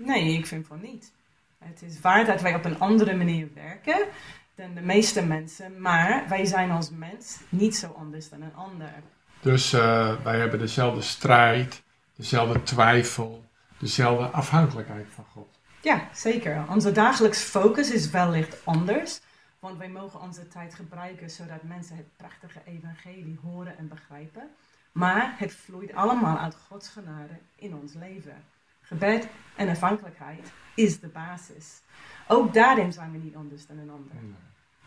Nee, 0.07 0.39
ik 0.39 0.47
vind 0.47 0.67
van 0.67 0.81
niet. 0.81 1.13
Het 1.59 1.83
is 1.83 2.01
waar 2.01 2.25
dat 2.25 2.41
wij 2.41 2.55
op 2.55 2.65
een 2.65 2.79
andere 2.79 3.17
manier 3.17 3.49
werken 3.55 4.07
dan 4.55 4.75
de 4.75 4.81
meeste 4.81 5.27
mensen, 5.27 5.81
maar 5.81 6.29
wij 6.29 6.45
zijn 6.45 6.71
als 6.71 6.91
mens 6.91 7.39
niet 7.49 7.77
zo 7.77 7.95
anders 7.99 8.29
dan 8.29 8.43
een 8.43 8.55
ander. 8.55 8.93
Dus 9.41 9.73
uh, 9.73 10.23
wij 10.23 10.39
hebben 10.39 10.59
dezelfde 10.59 11.03
strijd, 11.03 11.83
dezelfde 12.17 12.63
twijfel, 12.63 13.45
dezelfde 13.79 14.27
afhankelijkheid 14.27 15.07
van 15.15 15.25
God. 15.33 15.59
Ja, 15.83 16.09
zeker. 16.15 16.65
Onze 16.69 16.93
dagelijks 16.93 17.43
focus 17.43 17.91
is 17.91 18.11
wellicht 18.11 18.67
anders, 18.67 19.21
want 19.59 19.79
wij 19.79 19.89
mogen 19.89 20.21
onze 20.21 20.49
tijd 20.49 20.75
gebruiken 20.75 21.31
zodat 21.31 21.63
mensen 21.63 21.97
het 21.97 22.17
prachtige 22.17 22.61
evangelie 22.65 23.39
horen 23.43 23.79
en 23.79 23.89
begrijpen. 23.89 24.51
Maar 24.93 25.35
het 25.39 25.55
vloeit 25.55 25.95
allemaal 25.95 26.39
uit 26.39 26.57
Gods 26.69 26.89
genade 26.89 27.39
in 27.57 27.75
ons 27.75 27.95
leven. 27.95 28.45
Gebed 28.91 29.29
en 29.57 29.69
afhankelijkheid 29.69 30.53
is 30.75 31.01
de 31.01 31.09
basis. 31.09 31.83
Ook 32.29 32.55
daarin 32.55 32.93
zijn 32.93 33.13
we 33.13 33.19
niet 33.19 33.35
anders 33.35 33.67
dan 33.67 33.79
een 33.79 33.91
ander. 33.91 34.13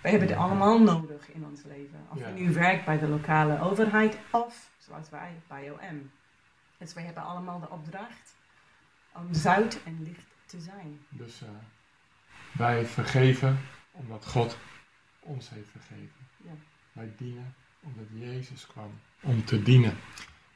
We 0.01 0.09
hebben 0.09 0.27
het 0.27 0.37
allemaal 0.37 0.79
nodig 0.79 1.31
in 1.31 1.45
ons 1.45 1.63
leven. 1.63 2.07
Of 2.09 2.19
je 2.19 2.25
nu 2.25 2.53
werkt 2.53 2.85
bij 2.85 2.99
de 2.99 3.07
lokale 3.07 3.61
overheid 3.61 4.17
of, 4.31 4.69
zoals 4.77 5.09
wij, 5.09 5.41
bij 5.47 5.71
OM. 5.71 6.11
Dus 6.77 6.93
wij 6.93 7.03
hebben 7.03 7.23
allemaal 7.23 7.59
de 7.59 7.69
opdracht 7.69 8.35
om 9.13 9.33
zout 9.33 9.79
en 9.85 10.03
licht 10.03 10.27
te 10.45 10.59
zijn. 10.59 10.99
Dus 11.09 11.41
uh, 11.41 11.49
wij 12.51 12.85
vergeven 12.85 13.59
omdat 13.91 14.25
God 14.25 14.57
ons 15.19 15.49
heeft 15.49 15.69
vergeven. 15.69 16.27
Ja. 16.37 16.51
Wij 16.91 17.13
dienen 17.17 17.55
omdat 17.79 18.05
Jezus 18.13 18.67
kwam 18.67 18.91
om 19.21 19.45
te 19.45 19.61
dienen. 19.61 19.97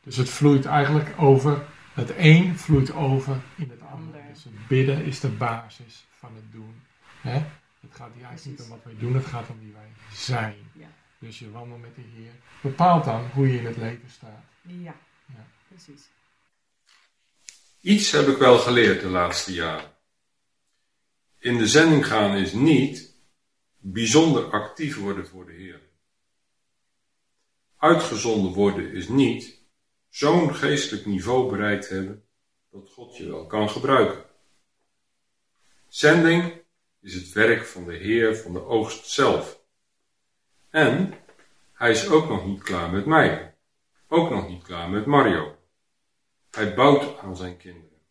Dus 0.08 0.16
het 0.16 0.30
vloeit 0.30 0.66
eigenlijk 0.66 1.14
over 1.18 1.66
het 1.94 2.14
een 2.18 2.58
vloeit 2.58 2.94
over 2.94 3.38
in 3.56 3.70
het 3.70 3.82
ander. 3.92 4.22
Dus 4.34 4.44
het 4.44 4.68
bidden 4.68 5.06
is 5.06 5.20
de 5.20 5.28
basis 5.28 6.06
van 6.10 6.36
het 6.36 6.52
doen. 6.52 6.82
Hè? 7.22 7.34
Het 7.80 7.92
gaat 7.92 8.10
hier 8.14 8.26
eigenlijk 8.26 8.60
niet 8.60 8.68
om 8.68 8.76
wat 8.76 8.84
wij 8.84 8.96
doen, 9.00 9.14
het 9.16 9.26
gaat 9.26 9.50
om 9.50 9.60
wie 9.60 9.74
wij 9.74 9.92
zijn. 10.14 10.56
Ja. 10.74 10.88
Dus 11.20 11.40
je 11.40 11.52
wandel 11.52 11.78
met 11.78 11.96
de 11.96 12.02
Heer 12.16 12.32
bepaalt 12.62 13.06
dan 13.06 13.30
hoe 13.34 13.52
je 13.52 13.60
in 13.60 13.66
het 13.66 13.78
leven 13.78 14.10
staat. 14.10 14.44
Ja, 14.62 14.96
ja. 15.26 15.48
precies. 15.68 16.10
Iets 17.82 18.12
heb 18.12 18.28
ik 18.28 18.38
wel 18.38 18.58
geleerd 18.58 19.02
de 19.02 19.10
laatste 19.10 19.54
jaren. 19.54 19.92
In 21.40 21.58
de 21.58 21.68
zending 21.68 22.08
gaan 22.08 22.36
is 22.36 22.54
niet 22.54 23.14
bijzonder 23.78 24.52
actief 24.52 24.98
worden 24.98 25.28
voor 25.28 25.46
de 25.46 25.54
Heer. 25.54 25.82
Uitgezonden 27.78 28.52
worden 28.52 28.94
is 28.94 29.08
niet 29.08 29.57
zo'n 30.18 30.56
geestelijk 30.56 31.06
niveau 31.06 31.50
bereikt 31.50 31.90
hebben 31.90 32.24
dat 32.72 32.90
God 32.90 33.18
je 33.18 33.28
wel 33.28 33.46
kan 33.46 33.70
gebruiken. 33.70 34.26
Zending 35.88 36.62
is 37.02 37.14
het 37.14 37.34
werk 37.34 37.66
van 37.66 37.86
de 37.86 37.94
Heer 37.94 38.36
van 38.36 38.54
de 38.54 38.64
oogst 38.64 39.08
zelf. 39.08 39.62
En 40.70 41.14
hij 41.74 41.92
is 41.92 42.10
ook 42.10 42.30
nog 42.30 42.46
niet 42.46 42.64
klaar 42.64 42.92
met 42.92 43.06
mij. 43.06 43.56
Ook 44.08 44.30
nog 44.30 44.48
niet 44.48 44.64
klaar 44.64 44.90
met 44.90 45.06
Mario. 45.06 45.58
Hij 46.52 46.76
bouwt 46.76 47.18
aan 47.18 47.36
zijn 47.36 47.58
kinderen. 47.58 48.02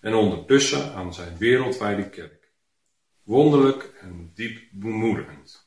En 0.00 0.14
ondertussen 0.14 0.94
aan 0.94 1.14
zijn 1.14 1.36
wereldwijde 1.36 2.10
kerk. 2.10 2.52
Wonderlijk 3.22 3.82
en 4.00 4.30
diep 4.34 4.68
bemoedigend. 4.70 5.65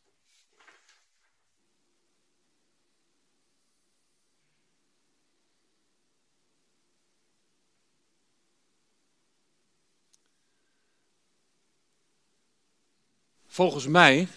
Volgens 13.59 13.87
mij, 13.87 14.27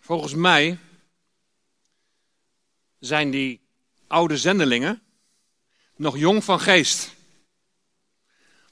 volgens 0.00 0.34
mij 0.34 0.78
zijn 2.98 3.30
die 3.30 3.60
oude 4.06 4.36
zendelingen 4.36 5.02
nog 5.96 6.18
jong 6.18 6.44
van 6.44 6.60
geest. 6.60 7.14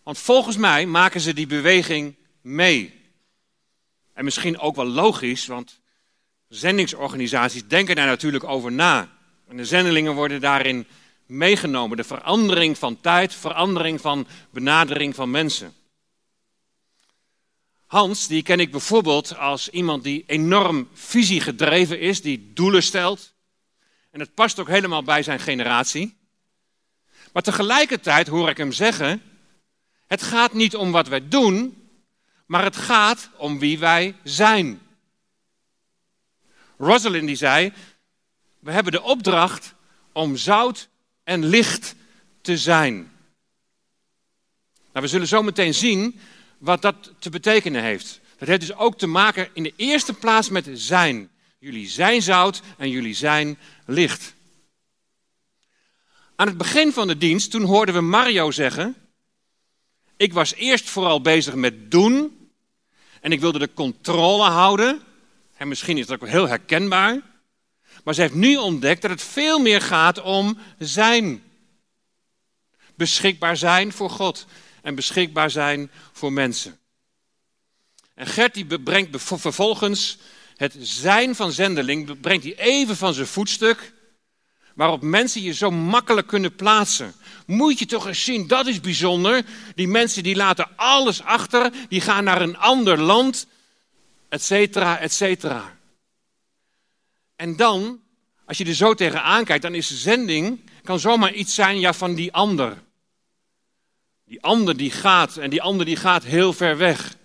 Want 0.03 0.19
volgens 0.19 0.57
mij 0.57 0.87
maken 0.87 1.21
ze 1.21 1.35
die 1.35 1.47
beweging 1.47 2.15
mee. 2.41 3.01
En 4.13 4.25
misschien 4.25 4.59
ook 4.59 4.77
wel 4.77 4.87
logisch, 4.87 5.47
want 5.47 5.81
zendingsorganisaties 6.49 7.67
denken 7.67 7.97
daar 7.97 8.07
natuurlijk 8.07 8.45
over 8.45 8.73
na. 8.73 9.17
En 9.49 9.57
de 9.57 9.65
zendelingen 9.65 10.15
worden 10.15 10.41
daarin 10.41 10.87
meegenomen. 11.27 11.97
De 11.97 12.05
verandering 12.05 12.79
van 12.79 13.01
tijd, 13.01 13.35
verandering 13.35 14.01
van 14.01 14.27
benadering 14.51 15.15
van 15.15 15.31
mensen. 15.31 15.75
Hans, 17.89 18.27
die 18.27 18.43
ken 18.43 18.61
ik 18.61 18.71
bijvoorbeeld 18.71 19.37
als 19.37 19.69
iemand 19.69 20.03
die 20.03 20.25
enorm 20.27 20.89
visiegedreven 20.93 22.01
is, 22.01 22.23
die 22.23 22.53
doelen 22.53 22.83
stelt. 22.83 23.35
En 24.11 24.21
het 24.21 24.35
past 24.35 24.59
ook 24.59 24.69
helemaal 24.69 25.03
bij 25.03 25.23
zijn 25.23 25.41
generatie. 25.41 26.17
Maar 27.33 27.43
tegelijkertijd 27.43 28.27
hoor 28.27 28.49
ik 28.49 28.57
hem 28.57 28.73
zeggen: 28.73 29.23
het 30.07 30.23
gaat 30.23 30.53
niet 30.53 30.77
om 30.77 30.93
wat 30.93 31.09
wij 31.09 31.29
doen, 31.29 31.89
maar 32.47 32.65
het 32.65 32.77
gaat 32.77 33.31
om 33.37 33.59
wie 33.59 33.79
wij 33.79 34.15
zijn. 34.25 34.81
Rosalind 36.79 37.27
die 37.27 37.37
zei: 37.37 37.73
we 38.59 38.73
hebben 38.73 38.93
de 38.93 39.03
opdracht 39.03 39.75
om 40.13 40.37
zout 40.37 40.89
en 41.25 41.45
licht 41.45 41.95
te 42.41 42.59
zijn. 42.59 42.95
Nou, 44.93 45.05
we 45.05 45.07
zullen 45.07 45.29
zo 45.29 45.43
meteen 45.43 45.75
zien 45.75 46.21
wat 46.59 46.83
dat 46.83 47.13
te 47.19 47.31
betekenen 47.31 47.83
heeft. 47.83 48.21
Dat 48.39 48.49
heeft 48.49 48.61
dus 48.61 48.75
ook 48.75 48.99
te 48.99 49.07
maken 49.07 49.49
in 49.53 49.63
de 49.63 49.73
eerste 49.77 50.13
plaats 50.13 50.49
met 50.49 50.69
zijn. 50.73 51.31
Jullie 51.59 51.89
zijn 51.89 52.23
zout 52.23 52.63
en 52.77 52.91
jullie 52.91 53.15
zijn 53.15 53.59
licht. 53.87 54.35
Aan 56.37 56.47
het 56.47 56.57
begin 56.57 56.93
van 56.93 57.07
de 57.07 57.19
dienst, 57.19 57.51
toen 57.51 57.63
hoorden 57.63 57.95
we 57.95 58.01
Mario 58.01 58.51
zeggen: 58.51 58.97
Ik 60.17 60.33
was 60.33 60.55
eerst 60.55 60.91
vooral 60.91 61.21
bezig 61.21 61.55
met 61.55 61.91
doen 61.91 62.51
en 63.21 63.33
ik 63.33 63.41
wilde 63.41 63.59
de 63.59 63.73
controle 63.75 64.45
houden. 64.49 65.03
En 65.57 65.69
misschien 65.69 65.99
is 65.99 66.07
dat 66.07 66.23
ook 66.23 66.29
heel 66.29 66.49
herkenbaar. 66.49 67.21
Maar 68.05 68.15
ze 68.15 68.21
heeft 68.21 68.35
nu 68.35 68.57
ontdekt 68.57 69.03
dat 69.03 69.11
het 69.11 69.23
veel 69.23 69.59
meer 69.59 69.81
gaat 69.81 70.21
om 70.21 70.59
zijn. 70.79 71.43
Beschikbaar 72.95 73.57
zijn 73.57 73.93
voor 73.93 74.11
God 74.11 74.47
en 74.83 74.95
beschikbaar 74.95 75.51
zijn 75.51 75.91
voor 76.13 76.33
mensen. 76.33 76.79
En 78.15 78.27
Gert 78.27 78.55
die 78.55 78.81
brengt 78.81 79.23
vervolgens 79.23 80.19
het 80.57 80.75
zijn 80.79 81.35
van 81.35 81.53
zendeling, 81.53 82.21
brengt 82.21 82.45
hij 82.45 82.57
even 82.57 82.97
van 82.97 83.15
zijn 83.15 83.27
voetstuk, 83.27 83.93
waarop 84.75 85.03
mensen 85.03 85.43
je 85.43 85.53
zo 85.53 85.71
makkelijk 85.71 86.27
kunnen 86.27 86.55
plaatsen. 86.55 87.15
Moet 87.47 87.79
je 87.79 87.87
toch 87.87 88.07
eens 88.07 88.25
zien, 88.25 88.47
dat 88.47 88.67
is 88.67 88.81
bijzonder. 88.81 89.45
Die 89.75 89.89
mensen 89.89 90.23
die 90.23 90.37
laten 90.37 90.77
alles 90.77 91.23
achter, 91.23 91.73
die 91.89 92.01
gaan 92.01 92.25
naar 92.25 92.43
een 92.43 92.57
ander 92.57 93.01
land, 93.01 93.47
et 94.29 94.43
cetera, 94.43 94.99
et 94.99 95.13
cetera. 95.13 95.77
En 97.37 97.57
dan, 97.57 98.01
als 98.45 98.59
je 98.59 98.65
er 98.65 98.75
zo 98.75 98.95
tegenaan 98.95 99.45
kijkt, 99.45 99.63
dan 99.63 99.75
is 99.75 100.03
zending, 100.03 100.61
kan 100.83 101.01
zomaar 101.01 101.33
iets 101.33 101.55
zijn 101.55 101.81
ja, 101.81 101.93
van 101.93 102.15
die 102.15 102.33
ander. 102.33 102.83
Die 104.29 104.43
ander 104.43 104.77
die 104.77 104.91
gaat 104.91 105.37
en 105.37 105.51
die 105.51 105.63
ander 105.63 105.87
die 105.87 105.97
gaat 105.97 106.25
heel 106.25 106.53
ver 106.53 106.77
weg. 106.77 107.17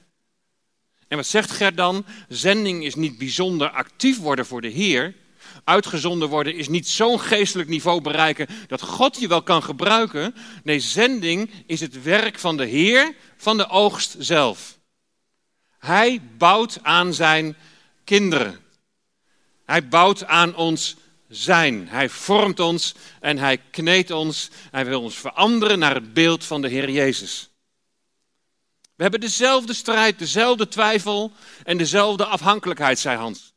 En 1.08 1.18
wat 1.18 1.26
zegt 1.26 1.52
Gert 1.52 1.78
dan? 1.78 2.06
Zending 2.28 2.84
is 2.84 2.96
niet 2.96 3.18
bijzonder 3.18 3.70
actief 3.70 4.20
worden 4.20 4.46
voor 4.46 4.62
de 4.62 4.68
Heer. 4.68 5.16
Uitgezonden 5.64 6.30
worden 6.30 6.56
is 6.56 6.68
niet 6.68 6.88
zo'n 6.88 7.20
geestelijk 7.20 7.70
niveau 7.70 8.02
bereiken 8.02 8.48
dat 8.68 8.82
God 8.82 9.20
je 9.20 9.28
wel 9.28 9.44
kan 9.44 9.64
gebruiken. 9.64 10.36
Nee, 10.64 10.80
zending 10.80 11.52
is 11.66 11.80
het 11.80 12.04
werk 12.04 12.40
van 12.40 12.58
de 12.58 12.66
Heer 12.66 13.16
van 13.38 13.58
de 13.58 13.70
oogst 13.70 14.16
zelf. 14.20 14.80
Hij 15.80 16.22
bouwt 16.38 16.80
aan 16.82 17.14
zijn 17.14 17.56
kinderen. 18.04 18.60
Hij 19.66 19.88
bouwt 19.88 20.26
aan 20.26 20.56
ons 20.56 20.96
zijn. 21.36 21.88
Hij 21.88 22.10
vormt 22.10 22.60
ons 22.60 22.94
en 23.20 23.38
hij 23.38 23.58
kneedt 23.58 24.12
ons. 24.12 24.50
Hij 24.72 24.86
wil 24.86 25.02
ons 25.02 25.16
veranderen 25.16 25.80
naar 25.80 25.96
het 25.96 26.14
beeld 26.14 26.46
van 26.46 26.62
de 26.62 26.68
Heer 26.68 26.90
Jezus. 26.90 27.50
We 28.96 29.02
hebben 29.02 29.20
dezelfde 29.20 29.74
strijd, 29.74 30.20
dezelfde 30.20 30.68
twijfel 30.68 31.32
en 31.64 31.78
dezelfde 31.78 32.26
afhankelijkheid, 32.26 33.00
zei 33.00 33.18
Hans. 33.18 33.54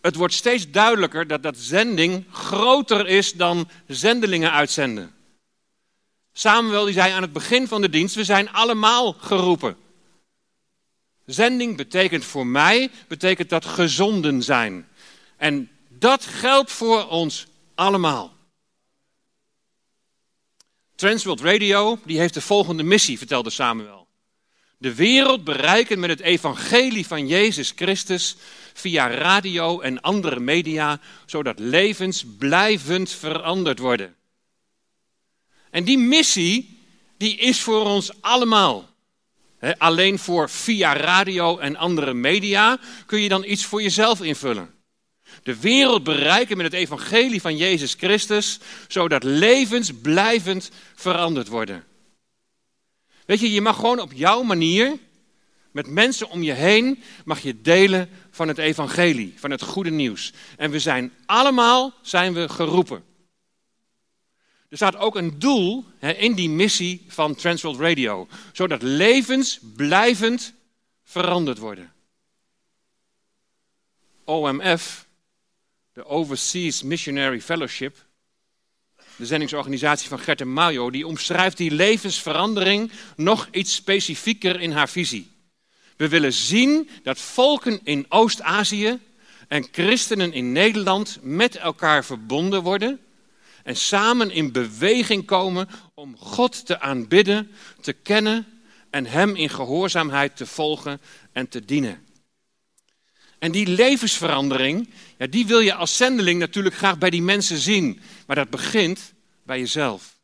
Het 0.00 0.16
wordt 0.16 0.34
steeds 0.34 0.70
duidelijker 0.70 1.26
dat 1.26 1.42
dat 1.42 1.56
zending 1.56 2.24
groter 2.30 3.06
is 3.06 3.32
dan 3.32 3.68
zendelingen 3.86 4.52
uitzenden. 4.52 5.14
Samuel 6.32 6.84
die 6.84 6.94
zei 6.94 7.12
aan 7.12 7.22
het 7.22 7.32
begin 7.32 7.68
van 7.68 7.80
de 7.80 7.88
dienst, 7.88 8.14
we 8.14 8.24
zijn 8.24 8.50
allemaal 8.50 9.12
geroepen. 9.12 9.76
Zending 11.26 11.76
betekent 11.76 12.24
voor 12.24 12.46
mij, 12.46 12.90
betekent 13.08 13.48
dat 13.48 13.64
gezonden 13.64 14.42
zijn. 14.42 14.88
En 15.36 15.70
dat 15.88 16.24
geldt 16.24 16.72
voor 16.72 17.08
ons 17.08 17.46
allemaal. 17.74 18.32
Transworld 20.94 21.40
Radio 21.40 21.98
die 22.04 22.18
heeft 22.18 22.34
de 22.34 22.40
volgende 22.40 22.82
missie, 22.82 23.18
vertelde 23.18 23.50
Samuel. 23.50 24.06
De 24.78 24.94
wereld 24.94 25.44
bereiken 25.44 25.98
met 25.98 26.10
het 26.10 26.20
evangelie 26.20 27.06
van 27.06 27.26
Jezus 27.26 27.72
Christus 27.76 28.36
via 28.72 29.08
radio 29.08 29.80
en 29.80 30.00
andere 30.00 30.40
media, 30.40 31.00
zodat 31.26 31.58
levens 31.58 32.24
blijvend 32.38 33.10
veranderd 33.10 33.78
worden. 33.78 34.14
En 35.70 35.84
die 35.84 35.98
missie, 35.98 36.78
die 37.16 37.36
is 37.36 37.60
voor 37.60 37.84
ons 37.84 38.22
allemaal. 38.22 38.92
alleen 39.78 40.18
voor 40.18 40.50
via 40.50 40.92
radio 40.92 41.58
en 41.58 41.76
andere 41.76 42.14
media 42.14 42.78
kun 43.06 43.20
je 43.20 43.28
dan 43.28 43.44
iets 43.44 43.64
voor 43.64 43.82
jezelf 43.82 44.22
invullen 44.22 44.74
de 45.44 45.60
wereld 45.60 46.04
bereiken 46.04 46.56
met 46.56 46.66
het 46.66 46.74
evangelie 46.74 47.40
van 47.40 47.56
Jezus 47.56 47.94
Christus, 47.94 48.58
zodat 48.88 49.22
levens 49.22 49.92
blijvend 50.02 50.70
veranderd 50.94 51.48
worden. 51.48 51.84
Weet 53.26 53.40
je, 53.40 53.50
je 53.50 53.60
mag 53.60 53.76
gewoon 53.76 54.00
op 54.00 54.12
jouw 54.12 54.42
manier, 54.42 54.98
met 55.70 55.86
mensen 55.86 56.28
om 56.28 56.42
je 56.42 56.52
heen, 56.52 57.02
mag 57.24 57.40
je 57.40 57.60
delen 57.60 58.08
van 58.30 58.48
het 58.48 58.58
evangelie, 58.58 59.34
van 59.36 59.50
het 59.50 59.62
goede 59.62 59.90
nieuws. 59.90 60.32
En 60.56 60.70
we 60.70 60.78
zijn 60.78 61.12
allemaal, 61.26 61.92
zijn 62.02 62.34
we 62.34 62.48
geroepen. 62.48 63.04
Er 64.68 64.76
staat 64.76 64.96
ook 64.96 65.16
een 65.16 65.38
doel 65.38 65.84
in 66.00 66.34
die 66.34 66.50
missie 66.50 67.04
van 67.08 67.34
Transworld 67.34 67.80
Radio, 67.80 68.28
zodat 68.52 68.82
levens 68.82 69.58
blijvend 69.76 70.54
veranderd 71.02 71.58
worden. 71.58 71.92
OMF 74.24 75.03
de 75.94 76.06
Overseas 76.06 76.82
Missionary 76.82 77.40
Fellowship, 77.40 77.96
de 79.16 79.26
zendingsorganisatie 79.26 80.08
van 80.08 80.18
Gert 80.18 80.40
en 80.40 80.52
Mayo, 80.52 80.90
die 80.90 81.06
omschrijft 81.06 81.56
die 81.56 81.70
levensverandering 81.70 82.90
nog 83.16 83.48
iets 83.50 83.74
specifieker 83.74 84.60
in 84.60 84.72
haar 84.72 84.88
visie. 84.88 85.30
We 85.96 86.08
willen 86.08 86.32
zien 86.32 86.90
dat 87.02 87.18
volken 87.18 87.80
in 87.84 88.06
Oost-Azië 88.08 88.98
en 89.48 89.66
christenen 89.72 90.32
in 90.32 90.52
Nederland 90.52 91.18
met 91.22 91.56
elkaar 91.56 92.04
verbonden 92.04 92.62
worden 92.62 93.00
en 93.62 93.76
samen 93.76 94.30
in 94.30 94.52
beweging 94.52 95.24
komen 95.24 95.68
om 95.94 96.16
God 96.18 96.66
te 96.66 96.80
aanbidden, 96.80 97.50
te 97.80 97.92
kennen 97.92 98.46
en 98.90 99.06
Hem 99.06 99.36
in 99.36 99.50
gehoorzaamheid 99.50 100.36
te 100.36 100.46
volgen 100.46 101.00
en 101.32 101.48
te 101.48 101.64
dienen. 101.64 102.04
En 103.44 103.52
die 103.52 103.66
levensverandering, 103.66 104.88
ja, 105.18 105.26
die 105.26 105.46
wil 105.46 105.60
je 105.60 105.74
als 105.74 105.96
zendeling 105.96 106.38
natuurlijk 106.38 106.74
graag 106.74 106.98
bij 106.98 107.10
die 107.10 107.22
mensen 107.22 107.58
zien. 107.58 108.00
Maar 108.26 108.36
dat 108.36 108.50
begint 108.50 109.14
bij 109.42 109.58
jezelf. 109.58 110.18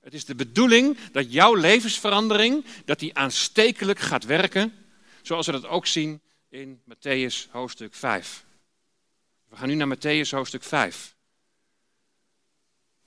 Het 0.00 0.14
is 0.14 0.24
de 0.24 0.34
bedoeling 0.34 0.98
dat 1.12 1.32
jouw 1.32 1.54
levensverandering, 1.54 2.64
dat 2.84 2.98
die 2.98 3.14
aanstekelijk 3.14 3.98
gaat 3.98 4.24
werken, 4.24 4.72
zoals 5.22 5.46
we 5.46 5.52
dat 5.52 5.66
ook 5.66 5.86
zien 5.86 6.20
in 6.48 6.80
Matthäus 6.88 7.50
hoofdstuk 7.50 7.94
5. 7.94 8.44
We 9.48 9.56
gaan 9.56 9.68
nu 9.68 9.74
naar 9.74 9.96
Matthäus 9.96 10.30
hoofdstuk 10.30 10.62
5. 10.62 11.14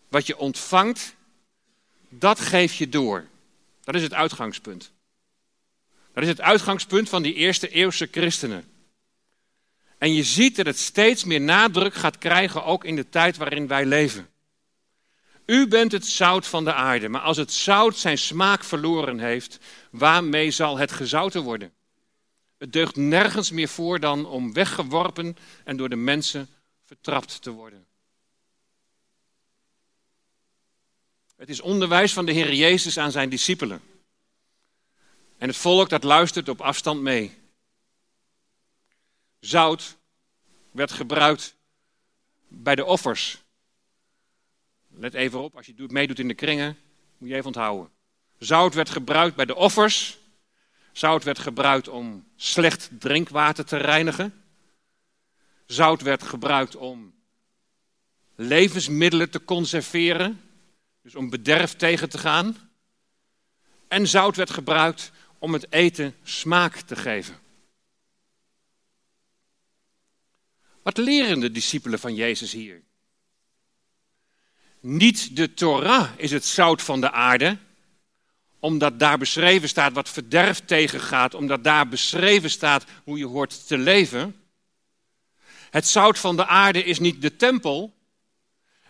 Wat 0.09 0.27
je 0.27 0.37
ontvangt, 0.37 1.15
dat 2.09 2.39
geef 2.39 2.73
je 2.73 2.89
door. 2.89 3.27
Dat 3.83 3.95
is 3.95 4.01
het 4.01 4.13
uitgangspunt. 4.13 4.91
Dat 6.13 6.23
is 6.23 6.29
het 6.29 6.41
uitgangspunt 6.41 7.09
van 7.09 7.23
die 7.23 7.33
eerste 7.33 7.69
eeuwse 7.69 8.07
christenen. 8.11 8.76
En 9.97 10.13
je 10.13 10.23
ziet 10.23 10.55
dat 10.55 10.65
het 10.65 10.79
steeds 10.79 11.23
meer 11.23 11.41
nadruk 11.41 11.93
gaat 11.93 12.17
krijgen, 12.17 12.63
ook 12.63 12.83
in 12.83 12.95
de 12.95 13.09
tijd 13.09 13.37
waarin 13.37 13.67
wij 13.67 13.85
leven. 13.85 14.29
U 15.45 15.67
bent 15.67 15.91
het 15.91 16.05
zout 16.05 16.47
van 16.47 16.63
de 16.63 16.73
aarde, 16.73 17.09
maar 17.09 17.21
als 17.21 17.37
het 17.37 17.51
zout 17.51 17.97
zijn 17.97 18.17
smaak 18.17 18.63
verloren 18.63 19.19
heeft, 19.19 19.59
waarmee 19.91 20.51
zal 20.51 20.77
het 20.77 20.91
gezouten 20.91 21.41
worden? 21.41 21.73
Het 22.57 22.73
deugt 22.73 22.95
nergens 22.95 23.51
meer 23.51 23.67
voor 23.67 23.99
dan 23.99 24.25
om 24.25 24.53
weggeworpen 24.53 25.37
en 25.63 25.77
door 25.77 25.89
de 25.89 25.95
mensen 25.95 26.49
vertrapt 26.85 27.41
te 27.41 27.51
worden. 27.51 27.85
Het 31.35 31.49
is 31.49 31.61
onderwijs 31.61 32.13
van 32.13 32.25
de 32.25 32.31
Heer 32.31 32.53
Jezus 32.53 32.97
aan 32.97 33.11
zijn 33.11 33.29
discipelen. 33.29 33.81
En 35.37 35.47
het 35.47 35.57
volk 35.57 35.89
dat 35.89 36.03
luistert 36.03 36.49
op 36.49 36.61
afstand 36.61 37.01
mee. 37.01 37.46
Zout 39.47 39.97
werd 40.71 40.91
gebruikt 40.91 41.55
bij 42.47 42.75
de 42.75 42.85
offers. 42.85 43.43
Let 44.87 45.13
even 45.13 45.39
op, 45.39 45.55
als 45.55 45.65
je 45.65 45.85
meedoet 45.87 46.19
in 46.19 46.27
de 46.27 46.33
kringen, 46.33 46.77
moet 47.17 47.29
je 47.29 47.35
even 47.35 47.45
onthouden. 47.45 47.89
Zout 48.37 48.73
werd 48.73 48.89
gebruikt 48.89 49.35
bij 49.35 49.45
de 49.45 49.55
offers. 49.55 50.17
Zout 50.91 51.23
werd 51.23 51.39
gebruikt 51.39 51.87
om 51.87 52.27
slecht 52.35 52.89
drinkwater 52.99 53.65
te 53.65 53.77
reinigen. 53.77 54.43
Zout 55.65 56.01
werd 56.01 56.23
gebruikt 56.23 56.75
om 56.75 57.13
levensmiddelen 58.35 59.29
te 59.29 59.43
conserveren, 59.43 60.41
dus 61.01 61.15
om 61.15 61.29
bederf 61.29 61.75
tegen 61.75 62.09
te 62.09 62.17
gaan. 62.17 62.57
En 63.87 64.07
zout 64.07 64.35
werd 64.35 64.49
gebruikt 64.49 65.11
om 65.39 65.53
het 65.53 65.71
eten 65.71 66.15
smaak 66.23 66.75
te 66.75 66.95
geven. 66.95 67.45
Wat 70.87 70.97
leren 70.97 71.39
de 71.39 71.51
discipelen 71.51 71.99
van 71.99 72.15
Jezus 72.15 72.51
hier? 72.51 72.83
Niet 74.79 75.35
de 75.35 75.53
Torah 75.53 76.09
is 76.17 76.31
het 76.31 76.45
zout 76.45 76.81
van 76.81 77.01
de 77.01 77.11
aarde, 77.11 77.57
omdat 78.59 78.99
daar 78.99 79.17
beschreven 79.17 79.69
staat 79.69 79.93
wat 79.93 80.09
verderf 80.09 80.61
tegengaat, 80.65 81.33
omdat 81.33 81.63
daar 81.63 81.87
beschreven 81.87 82.49
staat 82.49 82.85
hoe 83.03 83.17
je 83.17 83.25
hoort 83.25 83.67
te 83.67 83.77
leven. 83.77 84.35
Het 85.69 85.87
zout 85.87 86.19
van 86.19 86.35
de 86.35 86.45
aarde 86.45 86.83
is 86.83 86.99
niet 86.99 87.21
de 87.21 87.35
tempel. 87.35 87.93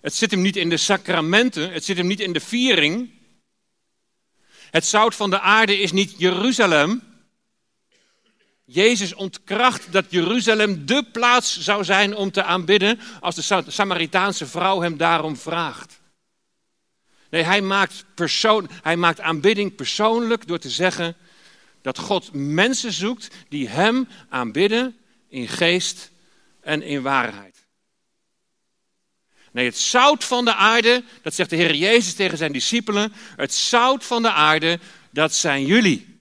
Het 0.02 0.14
zit 0.14 0.32
hem 0.32 0.42
niet 0.42 0.56
in 0.56 0.70
de 0.70 0.78
sacramenten, 0.78 1.72
het 1.72 1.86
zit 1.86 1.98
hem 1.98 2.08
niet 2.08 2.20
in 2.20 2.34
de 2.34 2.40
viering. 2.40 3.12
Het 4.72 4.86
zout 4.86 5.16
van 5.16 5.30
de 5.30 5.40
aarde 5.40 5.78
is 5.78 5.92
niet 5.92 6.14
Jeruzalem. 6.18 7.07
Jezus 8.70 9.14
ontkracht 9.14 9.92
dat 9.92 10.06
Jeruzalem 10.10 10.86
de 10.86 11.04
plaats 11.12 11.60
zou 11.60 11.84
zijn 11.84 12.16
om 12.16 12.32
te 12.32 12.44
aanbidden 12.44 13.00
als 13.20 13.36
de 13.36 13.64
Samaritaanse 13.68 14.46
vrouw 14.46 14.82
hem 14.82 14.98
daarom 14.98 15.38
vraagt. 15.38 16.00
Nee, 17.30 17.44
hij 17.44 17.62
maakt, 17.62 18.06
persoon, 18.16 18.70
hij 18.84 18.96
maakt 18.96 19.20
aanbidding 19.20 19.76
persoonlijk 19.76 20.48
door 20.48 20.60
te 20.60 20.70
zeggen 20.70 21.16
dat 21.82 21.98
God 21.98 22.30
mensen 22.34 22.92
zoekt 22.92 23.28
die 23.50 23.70
hem 23.70 24.08
aanbidden 24.30 24.98
in 25.30 25.48
geest 25.48 26.12
en 26.62 26.82
in 26.82 27.02
waarheid. 27.02 27.66
Nee, 29.52 29.66
het 29.66 29.78
zout 29.78 30.24
van 30.24 30.46
de 30.46 30.54
aarde, 30.54 31.04
dat 31.22 31.34
zegt 31.34 31.50
de 31.50 31.56
Heer 31.56 31.76
Jezus 31.76 32.14
tegen 32.14 32.38
zijn 32.38 32.52
discipelen, 32.52 33.14
het 33.36 33.54
zout 33.54 34.06
van 34.06 34.22
de 34.22 34.32
aarde, 34.32 34.80
dat 35.12 35.34
zijn 35.34 35.66
jullie. 35.66 36.17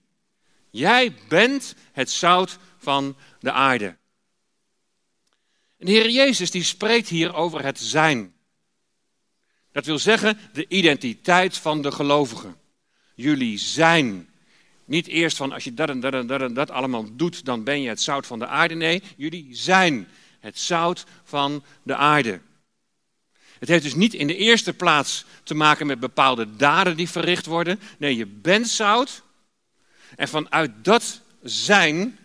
Jij 0.76 1.14
bent 1.28 1.74
het 1.92 2.10
zout 2.10 2.58
van 2.78 3.16
de 3.40 3.52
aarde. 3.52 3.96
En 5.78 5.86
de 5.86 5.92
Heer 5.92 6.10
Jezus 6.10 6.50
die 6.50 6.62
spreekt 6.62 7.08
hier 7.08 7.34
over 7.34 7.64
het 7.64 7.78
zijn. 7.78 8.34
Dat 9.72 9.86
wil 9.86 9.98
zeggen 9.98 10.38
de 10.52 10.68
identiteit 10.68 11.56
van 11.56 11.82
de 11.82 11.92
gelovigen. 11.92 12.56
Jullie 13.14 13.58
zijn. 13.58 14.28
Niet 14.84 15.06
eerst 15.06 15.36
van 15.36 15.52
als 15.52 15.64
je 15.64 15.74
dat 15.74 15.88
en 15.88 16.00
dat 16.00 16.12
en 16.12 16.26
dat 16.26 16.40
en 16.40 16.54
dat 16.54 16.70
allemaal 16.70 17.16
doet, 17.16 17.44
dan 17.44 17.64
ben 17.64 17.82
je 17.82 17.88
het 17.88 18.02
zout 18.02 18.26
van 18.26 18.38
de 18.38 18.46
aarde. 18.46 18.74
Nee, 18.74 19.02
jullie 19.16 19.48
zijn 19.50 20.08
het 20.40 20.58
zout 20.58 21.04
van 21.24 21.64
de 21.82 21.96
aarde. 21.96 22.40
Het 23.58 23.68
heeft 23.68 23.82
dus 23.82 23.94
niet 23.94 24.14
in 24.14 24.26
de 24.26 24.36
eerste 24.36 24.74
plaats 24.74 25.24
te 25.42 25.54
maken 25.54 25.86
met 25.86 26.00
bepaalde 26.00 26.56
daden 26.56 26.96
die 26.96 27.08
verricht 27.08 27.46
worden. 27.46 27.80
Nee, 27.98 28.16
je 28.16 28.26
bent 28.26 28.68
zout. 28.68 29.24
En 30.16 30.28
vanuit 30.28 30.84
dat 30.84 31.20
zijn, 31.42 32.18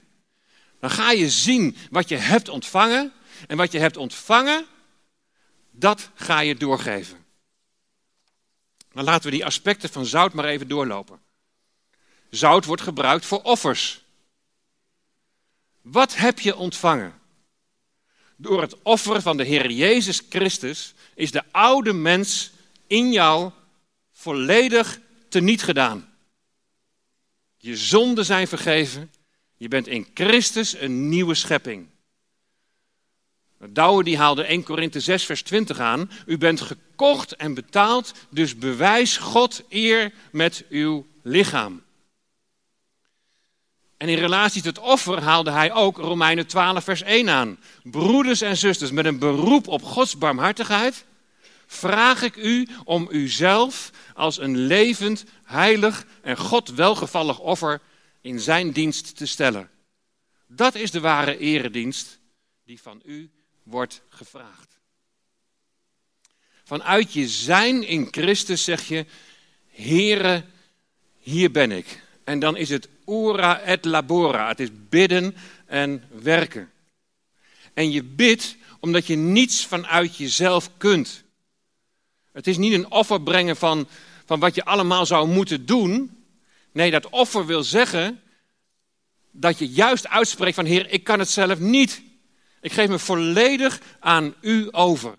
dan 0.80 0.90
ga 0.90 1.12
je 1.12 1.30
zien 1.30 1.78
wat 1.90 2.10
je 2.10 2.18
hebt 2.18 2.50
ontvangen. 2.50 3.14
En 3.48 3.58
wat 3.58 3.72
je 3.72 3.80
hebt 3.80 3.98
ontvangen, 3.98 4.66
dat 5.72 6.10
ga 6.14 6.40
je 6.40 6.56
doorgeven. 6.56 7.26
Dan 8.94 9.04
laten 9.04 9.30
we 9.30 9.36
die 9.36 9.46
aspecten 9.46 9.90
van 9.90 10.06
zout 10.06 10.34
maar 10.34 10.46
even 10.46 10.68
doorlopen. 10.68 11.20
Zout 12.30 12.66
wordt 12.66 12.82
gebruikt 12.82 13.26
voor 13.26 13.42
offers. 13.42 14.04
Wat 15.82 16.16
heb 16.16 16.40
je 16.40 16.56
ontvangen? 16.56 17.20
Door 18.36 18.62
het 18.62 18.82
offer 18.82 19.22
van 19.22 19.38
de 19.38 19.44
Heer 19.44 19.72
Jezus 19.72 20.22
Christus 20.30 20.94
is 21.16 21.32
de 21.32 21.44
oude 21.52 21.94
mens 21.94 22.52
in 22.88 23.12
jou 23.12 23.52
volledig 24.12 25.00
teniet 25.30 25.64
gedaan. 25.64 26.11
Je 27.64 27.78
zonden 27.78 28.26
zijn 28.26 28.48
vergeven. 28.48 29.12
Je 29.58 29.68
bent 29.68 29.88
in 29.88 30.08
Christus 30.14 30.80
een 30.80 31.10
nieuwe 31.10 31.36
schepping. 31.36 31.88
Douwe 33.70 34.04
die 34.04 34.18
haalde 34.18 34.44
1 34.44 34.64
Korinthe 34.64 35.00
6 35.00 35.26
vers 35.26 35.42
20 35.42 35.80
aan. 35.80 36.12
U 36.26 36.38
bent 36.38 36.62
gekocht 36.62 37.36
en 37.36 37.54
betaald, 37.54 38.14
dus 38.30 38.58
bewijs 38.58 39.18
God 39.18 39.64
eer 39.70 40.12
met 40.32 40.66
uw 40.70 41.08
lichaam. 41.24 41.84
En 43.98 44.10
in 44.10 44.18
relatie 44.18 44.62
tot 44.62 44.80
offer 44.80 45.22
haalde 45.22 45.52
hij 45.52 45.74
ook 45.74 45.98
Romeinen 45.98 46.48
12 46.48 46.84
vers 46.84 47.02
1 47.02 47.30
aan. 47.30 47.60
Broeders 47.84 48.42
en 48.42 48.58
zusters, 48.58 48.92
met 48.92 49.06
een 49.06 49.20
beroep 49.20 49.68
op 49.68 49.84
Gods 49.84 50.18
barmhartigheid 50.18 51.06
vraag 51.72 52.22
ik 52.22 52.36
u 52.36 52.68
om 52.84 53.08
uzelf 53.12 53.92
als 54.14 54.38
een 54.38 54.58
levend, 54.58 55.24
heilig 55.44 56.06
en 56.22 56.38
God 56.38 56.70
welgevallig 56.70 57.40
offer 57.40 57.82
in 58.22 58.40
zijn 58.40 58.72
dienst 58.72 59.18
te 59.18 59.26
stellen. 59.26 59.70
Dat 60.48 60.76
is 60.76 60.92
de 60.92 61.00
ware 61.00 61.38
eredienst 61.38 62.20
die 62.66 62.82
van 62.82 63.02
u 63.06 63.30
wordt 63.64 64.02
gevraagd. 64.10 64.80
Vanuit 66.64 67.14
je 67.14 67.28
zijn 67.28 67.88
in 67.88 68.08
Christus 68.12 68.64
zeg 68.64 68.88
je, 68.88 69.06
Heere, 69.70 70.44
hier 71.20 71.52
ben 71.52 71.72
ik. 71.72 72.04
En 72.24 72.40
dan 72.40 72.58
is 72.58 72.70
het 72.70 72.90
ora 73.06 73.60
et 73.60 73.86
labora, 73.86 74.48
het 74.48 74.60
is 74.60 74.70
bidden 74.90 75.36
en 75.66 76.04
werken. 76.10 76.72
En 77.74 77.92
je 77.92 78.04
bidt 78.04 78.56
omdat 78.80 79.08
je 79.08 79.16
niets 79.16 79.66
vanuit 79.66 80.18
jezelf 80.18 80.70
kunt. 80.78 81.24
Het 82.32 82.48
is 82.48 82.58
niet 82.58 82.74
een 82.74 82.92
offer 82.92 83.22
brengen 83.22 83.56
van, 83.56 83.88
van 84.26 84.40
wat 84.40 84.56
je 84.56 84.66
allemaal 84.66 85.06
zou 85.06 85.28
moeten 85.28 85.66
doen. 85.66 86.24
Nee, 86.72 86.92
dat 86.92 87.10
offer 87.10 87.46
wil 87.46 87.64
zeggen 87.64 88.22
dat 89.32 89.60
je 89.60 89.68
juist 89.68 90.08
uitspreekt 90.08 90.56
van 90.56 90.66
Heer, 90.66 90.90
ik 90.90 91.04
kan 91.04 91.20
het 91.20 91.30
zelf 91.30 91.60
niet. 91.60 92.02
Ik 92.62 92.72
geef 92.72 92.90
me 92.90 93.00
volledig 93.00 93.82
aan 94.00 94.34
u 94.42 94.68
over. 94.72 95.16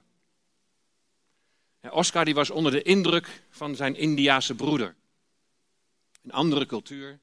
Oscar 1.91 2.25
die 2.25 2.35
was 2.35 2.51
onder 2.51 2.73
de 2.73 2.83
indruk 2.83 3.43
van 3.51 3.77
zijn 3.77 3.97
Indiase 3.97 4.55
broeder. 4.55 4.95
Een 6.23 6.33
andere 6.33 6.67
cultuur, 6.67 7.19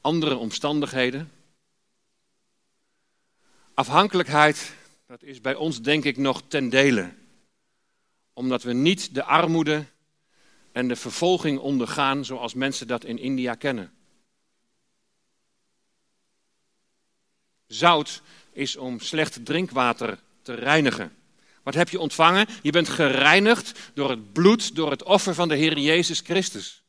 andere 0.00 0.36
omstandigheden. 0.36 1.32
Afhankelijkheid, 3.74 4.74
dat 5.06 5.22
is 5.22 5.40
bij 5.40 5.54
ons 5.54 5.80
denk 5.80 6.04
ik 6.04 6.16
nog 6.16 6.42
ten 6.48 6.68
dele 6.68 7.12
omdat 8.38 8.62
we 8.62 8.72
niet 8.72 9.14
de 9.14 9.24
armoede 9.24 9.84
en 10.72 10.88
de 10.88 10.96
vervolging 10.96 11.58
ondergaan 11.58 12.24
zoals 12.24 12.54
mensen 12.54 12.86
dat 12.86 13.04
in 13.04 13.18
India 13.18 13.54
kennen. 13.54 13.92
Zout 17.66 18.22
is 18.52 18.76
om 18.76 19.00
slecht 19.00 19.44
drinkwater 19.44 20.18
te 20.42 20.54
reinigen. 20.54 21.16
Wat 21.62 21.74
heb 21.74 21.88
je 21.88 22.00
ontvangen? 22.00 22.46
Je 22.62 22.70
bent 22.70 22.88
gereinigd 22.88 23.78
door 23.94 24.10
het 24.10 24.32
bloed, 24.32 24.74
door 24.74 24.90
het 24.90 25.02
offer 25.02 25.34
van 25.34 25.48
de 25.48 25.56
Heer 25.56 25.78
Jezus 25.78 26.20
Christus. 26.20 26.82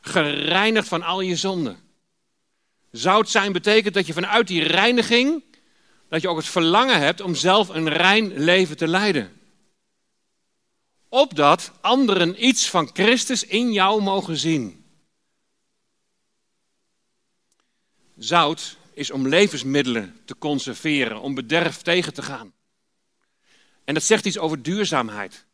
Gereinigd 0.00 0.88
van 0.88 1.02
al 1.02 1.20
je 1.20 1.36
zonden. 1.36 1.78
Zout 2.90 3.28
zijn 3.28 3.52
betekent 3.52 3.94
dat 3.94 4.06
je 4.06 4.12
vanuit 4.12 4.46
die 4.46 4.62
reiniging, 4.62 5.44
dat 6.08 6.22
je 6.22 6.28
ook 6.28 6.36
het 6.36 6.46
verlangen 6.46 7.00
hebt 7.00 7.20
om 7.20 7.34
zelf 7.34 7.68
een 7.68 7.88
rein 7.88 8.38
leven 8.38 8.76
te 8.76 8.88
leiden. 8.88 9.40
Opdat 11.12 11.72
anderen 11.80 12.46
iets 12.46 12.70
van 12.70 12.90
Christus 12.92 13.44
in 13.44 13.72
jou 13.72 14.02
mogen 14.02 14.36
zien. 14.36 14.84
Zout 18.16 18.76
is 18.94 19.10
om 19.10 19.28
levensmiddelen 19.28 20.20
te 20.24 20.38
conserveren, 20.38 21.20
om 21.20 21.34
bederf 21.34 21.82
tegen 21.82 22.14
te 22.14 22.22
gaan. 22.22 22.52
En 23.84 23.94
dat 23.94 24.02
zegt 24.02 24.26
iets 24.26 24.38
over 24.38 24.62
duurzaamheid. 24.62 25.44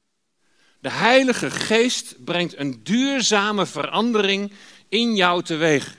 De 0.81 0.91
Heilige 0.91 1.51
Geest 1.51 2.25
brengt 2.25 2.59
een 2.59 2.85
duurzame 2.85 3.67
verandering 3.67 4.53
in 4.89 5.17
jou 5.17 5.43
teweeg. 5.43 5.99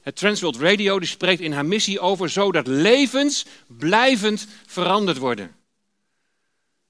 Het 0.00 0.16
Transworld 0.16 0.56
Radio 0.56 0.98
die 0.98 1.08
spreekt 1.08 1.40
in 1.40 1.52
haar 1.52 1.66
missie 1.66 2.00
over 2.00 2.30
zodat 2.30 2.66
levens 2.66 3.44
blijvend 3.66 4.46
veranderd 4.66 5.18
worden. 5.18 5.56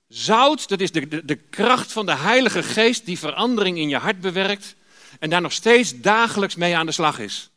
Zout, 0.08 0.68
dat 0.68 0.80
is 0.80 0.90
de, 0.92 1.08
de, 1.08 1.24
de 1.24 1.36
kracht 1.36 1.92
van 1.92 2.06
de 2.06 2.16
Heilige 2.16 2.62
Geest 2.62 3.04
die 3.04 3.18
verandering 3.18 3.78
in 3.78 3.88
je 3.88 3.96
hart 3.96 4.20
bewerkt 4.20 4.74
en 5.18 5.30
daar 5.30 5.40
nog 5.40 5.52
steeds 5.52 6.00
dagelijks 6.00 6.54
mee 6.54 6.76
aan 6.76 6.86
de 6.86 6.92
slag 6.92 7.18
is. 7.18 7.50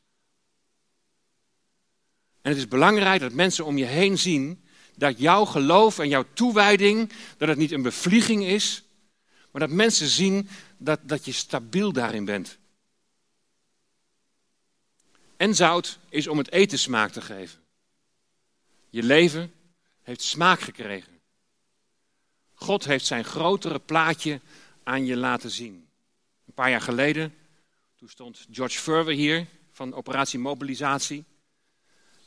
En 2.41 2.49
het 2.49 2.57
is 2.57 2.67
belangrijk 2.67 3.21
dat 3.21 3.33
mensen 3.33 3.65
om 3.65 3.77
je 3.77 3.85
heen 3.85 4.17
zien 4.17 4.63
dat 4.95 5.19
jouw 5.19 5.45
geloof 5.45 5.99
en 5.99 6.09
jouw 6.09 6.25
toewijding, 6.33 7.11
dat 7.37 7.47
het 7.47 7.57
niet 7.57 7.71
een 7.71 7.81
bevlieging 7.81 8.43
is, 8.43 8.83
maar 9.51 9.61
dat 9.61 9.69
mensen 9.69 10.07
zien 10.07 10.49
dat, 10.77 10.99
dat 11.03 11.25
je 11.25 11.31
stabiel 11.31 11.91
daarin 11.91 12.25
bent. 12.25 12.57
En 15.37 15.55
zout 15.55 15.99
is 16.09 16.27
om 16.27 16.37
het 16.37 16.51
eten 16.51 16.79
smaak 16.79 17.11
te 17.11 17.21
geven. 17.21 17.59
Je 18.89 19.03
leven 19.03 19.53
heeft 20.01 20.21
smaak 20.21 20.59
gekregen. 20.59 21.18
God 22.59 22.85
heeft 22.85 23.05
zijn 23.05 23.23
grotere 23.23 23.79
plaatje 23.79 24.39
aan 24.83 25.05
je 25.05 25.17
laten 25.17 25.49
zien. 25.49 25.87
Een 26.47 26.53
paar 26.53 26.69
jaar 26.69 26.81
geleden, 26.81 27.35
toen 27.97 28.09
stond 28.09 28.47
George 28.51 28.79
Furwer 28.79 29.13
hier 29.13 29.47
van 29.71 29.93
Operatie 29.93 30.39
Mobilisatie. 30.39 31.23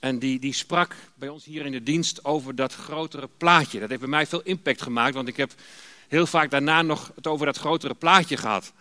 En 0.00 0.18
die, 0.18 0.38
die 0.38 0.52
sprak 0.52 0.96
bij 1.14 1.28
ons 1.28 1.44
hier 1.44 1.66
in 1.66 1.72
de 1.72 1.82
dienst 1.82 2.24
over 2.24 2.54
dat 2.54 2.74
grotere 2.74 3.28
plaatje. 3.36 3.80
Dat 3.80 3.88
heeft 3.88 4.00
bij 4.00 4.10
mij 4.10 4.26
veel 4.26 4.42
impact 4.42 4.82
gemaakt, 4.82 5.14
want 5.14 5.28
ik 5.28 5.36
heb 5.36 5.52
heel 6.08 6.26
vaak 6.26 6.50
daarna 6.50 6.82
nog 6.82 7.12
het 7.14 7.26
over 7.26 7.46
dat 7.46 7.56
grotere 7.56 7.94
plaatje 7.94 8.36
gehad. 8.36 8.72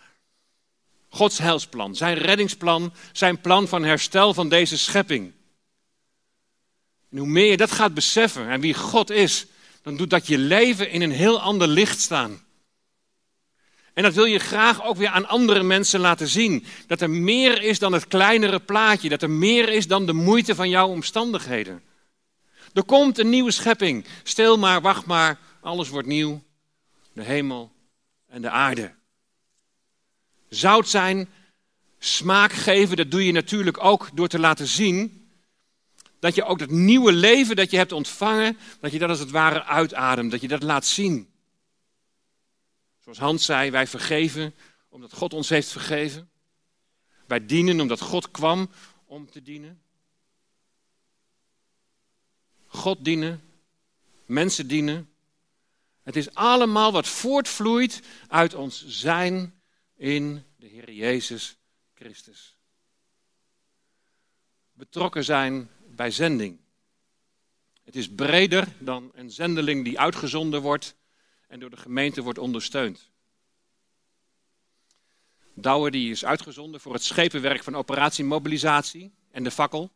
Gods 1.08 1.38
heilsplan, 1.38 1.96
zijn 1.96 2.16
reddingsplan, 2.16 2.92
zijn 3.12 3.40
plan 3.40 3.68
van 3.68 3.84
herstel 3.84 4.34
van 4.34 4.48
deze 4.48 4.78
schepping. 4.78 5.32
En 7.10 7.18
hoe 7.18 7.26
meer 7.26 7.50
je 7.50 7.56
dat 7.56 7.72
gaat 7.72 7.94
beseffen 7.94 8.48
en 8.48 8.60
wie 8.60 8.74
God 8.74 9.10
is, 9.10 9.46
dan 9.82 9.96
doet 9.96 10.10
dat 10.10 10.26
je 10.26 10.38
leven 10.38 10.90
in 10.90 11.02
een 11.02 11.10
heel 11.10 11.40
ander 11.40 11.68
licht 11.68 12.00
staan. 12.00 12.40
En 13.92 14.02
dat 14.02 14.14
wil 14.14 14.24
je 14.24 14.38
graag 14.38 14.84
ook 14.84 14.96
weer 14.96 15.08
aan 15.08 15.28
andere 15.28 15.62
mensen 15.62 16.00
laten 16.00 16.28
zien. 16.28 16.64
Dat 16.86 17.00
er 17.00 17.10
meer 17.10 17.62
is 17.62 17.78
dan 17.78 17.92
het 17.92 18.08
kleinere 18.08 18.60
plaatje. 18.60 19.08
Dat 19.08 19.22
er 19.22 19.30
meer 19.30 19.68
is 19.68 19.86
dan 19.86 20.06
de 20.06 20.12
moeite 20.12 20.54
van 20.54 20.68
jouw 20.68 20.88
omstandigheden. 20.88 21.82
Er 22.72 22.84
komt 22.84 23.18
een 23.18 23.30
nieuwe 23.30 23.50
schepping. 23.50 24.04
Stil 24.22 24.58
maar, 24.58 24.80
wacht 24.80 25.06
maar. 25.06 25.38
Alles 25.60 25.88
wordt 25.88 26.08
nieuw. 26.08 26.42
De 27.12 27.22
hemel 27.22 27.72
en 28.28 28.42
de 28.42 28.50
aarde. 28.50 28.94
Zout 30.48 30.88
zijn, 30.88 31.28
smaak 31.98 32.52
geven, 32.52 32.96
dat 32.96 33.10
doe 33.10 33.26
je 33.26 33.32
natuurlijk 33.32 33.84
ook 33.84 34.10
door 34.14 34.28
te 34.28 34.38
laten 34.38 34.66
zien 34.66 35.21
dat 36.22 36.34
je 36.34 36.44
ook 36.44 36.58
dat 36.58 36.70
nieuwe 36.70 37.12
leven 37.12 37.56
dat 37.56 37.70
je 37.70 37.76
hebt 37.76 37.92
ontvangen, 37.92 38.58
dat 38.80 38.92
je 38.92 38.98
dat 38.98 39.08
als 39.08 39.18
het 39.18 39.30
ware 39.30 39.64
uitademt, 39.64 40.30
dat 40.30 40.40
je 40.40 40.48
dat 40.48 40.62
laat 40.62 40.86
zien. 40.86 41.32
Zoals 42.98 43.18
Hans 43.18 43.44
zei, 43.44 43.70
wij 43.70 43.86
vergeven 43.86 44.54
omdat 44.88 45.12
God 45.12 45.32
ons 45.32 45.48
heeft 45.48 45.68
vergeven. 45.68 46.30
Wij 47.26 47.46
dienen 47.46 47.80
omdat 47.80 48.00
God 48.00 48.30
kwam 48.30 48.70
om 49.04 49.30
te 49.30 49.42
dienen. 49.42 49.82
God 52.66 53.04
dienen, 53.04 53.42
mensen 54.26 54.66
dienen. 54.66 55.12
Het 56.02 56.16
is 56.16 56.34
allemaal 56.34 56.92
wat 56.92 57.08
voortvloeit 57.08 58.02
uit 58.28 58.54
ons 58.54 58.86
zijn 58.86 59.60
in 59.96 60.44
de 60.56 60.66
Heer 60.66 60.92
Jezus 60.92 61.56
Christus. 61.94 62.56
Betrokken 64.72 65.24
zijn 65.24 65.70
bij 65.94 66.10
zending. 66.10 66.60
Het 67.84 67.96
is 67.96 68.08
breder 68.08 68.68
dan 68.78 69.10
een 69.14 69.30
zendeling 69.30 69.84
die 69.84 70.00
uitgezonden 70.00 70.60
wordt 70.60 70.96
en 71.48 71.60
door 71.60 71.70
de 71.70 71.76
gemeente 71.76 72.22
wordt 72.22 72.38
ondersteund. 72.38 73.10
Douwer 75.54 75.90
die 75.90 76.10
is 76.10 76.24
uitgezonden 76.24 76.80
voor 76.80 76.92
het 76.92 77.04
schepenwerk 77.04 77.62
van 77.62 77.76
operatie 77.76 78.24
mobilisatie 78.24 79.14
en 79.30 79.44
de 79.44 79.50
fakkel. 79.50 79.90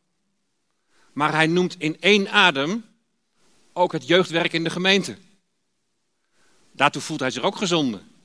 Maar 1.13 1.31
hij 1.31 1.47
noemt 1.47 1.79
in 1.79 1.99
één 1.99 2.31
adem 2.31 2.85
ook 3.73 3.91
het 3.91 4.07
jeugdwerk 4.07 4.53
in 4.53 4.63
de 4.63 4.69
gemeente. 4.69 5.17
Daartoe 6.71 7.01
voelt 7.01 7.19
hij 7.19 7.31
zich 7.31 7.43
ook 7.43 7.55
gezonden. 7.55 8.16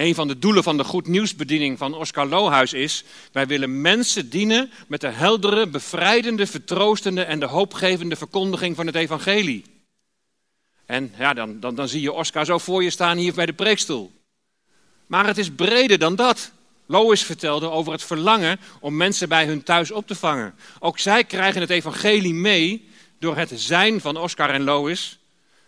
Een 0.00 0.14
van 0.14 0.28
de 0.28 0.38
doelen 0.38 0.62
van 0.62 0.76
de 0.76 0.84
Goed 0.84 1.06
Nieuwsbediening 1.06 1.78
van 1.78 1.94
Oscar 1.94 2.26
Lohuis 2.26 2.72
is: 2.72 3.04
wij 3.32 3.46
willen 3.46 3.80
mensen 3.80 4.30
dienen 4.30 4.70
met 4.86 5.00
de 5.00 5.08
heldere, 5.08 5.66
bevrijdende, 5.66 6.46
vertroostende 6.46 7.22
en 7.22 7.40
de 7.40 7.46
hoopgevende 7.46 8.16
verkondiging 8.16 8.76
van 8.76 8.86
het 8.86 8.94
Evangelie. 8.94 9.64
En 10.86 11.12
ja, 11.18 11.34
dan, 11.34 11.60
dan, 11.60 11.74
dan 11.74 11.88
zie 11.88 12.00
je 12.00 12.12
Oscar 12.12 12.44
zo 12.44 12.58
voor 12.58 12.82
je 12.82 12.90
staan 12.90 13.16
hier 13.16 13.34
bij 13.34 13.46
de 13.46 13.52
preekstoel. 13.52 14.12
Maar 15.06 15.26
het 15.26 15.38
is 15.38 15.50
breder 15.50 15.98
dan 15.98 16.16
dat. 16.16 16.50
Lois 16.86 17.22
vertelde 17.22 17.70
over 17.70 17.92
het 17.92 18.02
verlangen 18.02 18.60
om 18.80 18.96
mensen 18.96 19.28
bij 19.28 19.46
hun 19.46 19.62
thuis 19.62 19.90
op 19.90 20.06
te 20.06 20.14
vangen. 20.14 20.54
Ook 20.78 20.98
zij 20.98 21.24
krijgen 21.24 21.60
het 21.60 21.70
evangelie 21.70 22.34
mee 22.34 22.88
door 23.18 23.36
het 23.36 23.50
zijn 23.54 24.00
van 24.00 24.16
Oscar 24.16 24.50
en 24.50 24.62
Lois 24.62 25.18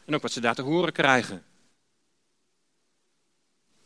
en 0.05 0.15
ook 0.15 0.23
wat 0.23 0.33
ze 0.33 0.41
daar 0.41 0.55
te 0.55 0.63
horen 0.63 0.93
krijgen. 0.93 1.43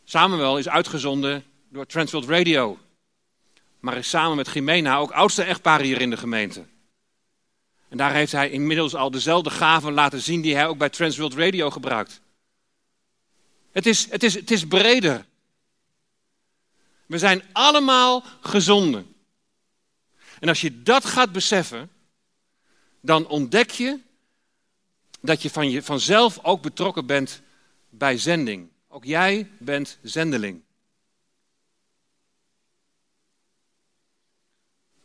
Samuel 0.08 0.58
is 0.58 0.68
uitgezonden 0.68 1.44
door 1.68 1.86
Transworld 1.86 2.28
Radio, 2.28 2.78
maar 3.80 3.96
is 3.96 4.08
samen 4.08 4.36
met 4.36 4.52
Jimena 4.52 4.96
ook 4.96 5.10
oudste 5.10 5.42
echtpaar 5.42 5.80
hier 5.80 6.00
in 6.00 6.10
de 6.10 6.16
gemeente. 6.16 6.64
En 7.88 7.96
daar 7.96 8.12
heeft 8.12 8.32
hij 8.32 8.50
inmiddels 8.50 8.94
al 8.94 9.10
dezelfde 9.10 9.50
gaven 9.50 9.92
laten 9.92 10.20
zien 10.20 10.40
die 10.40 10.54
hij 10.54 10.66
ook 10.66 10.78
bij 10.78 10.88
Transworld 10.88 11.34
Radio 11.34 11.70
gebruikt. 11.70 12.20
Het 13.72 13.86
is, 13.86 14.10
het 14.10 14.22
is, 14.22 14.34
het 14.34 14.50
is 14.50 14.66
breder. 14.66 15.24
We 17.06 17.18
zijn 17.18 17.42
allemaal 17.52 18.24
gezonden. 18.40 19.14
En 20.40 20.48
als 20.48 20.60
je 20.60 20.82
dat 20.82 21.04
gaat 21.04 21.32
beseffen, 21.32 21.90
dan 23.00 23.26
ontdek 23.26 23.70
je 23.70 24.00
dat 25.20 25.42
je, 25.42 25.50
van 25.50 25.70
je 25.70 25.82
vanzelf 25.82 26.38
ook 26.42 26.62
betrokken 26.62 27.06
bent 27.06 27.42
bij 27.88 28.18
zending. 28.18 28.74
Ook 28.96 29.04
jij 29.04 29.50
bent 29.58 29.98
zendeling. 30.02 30.62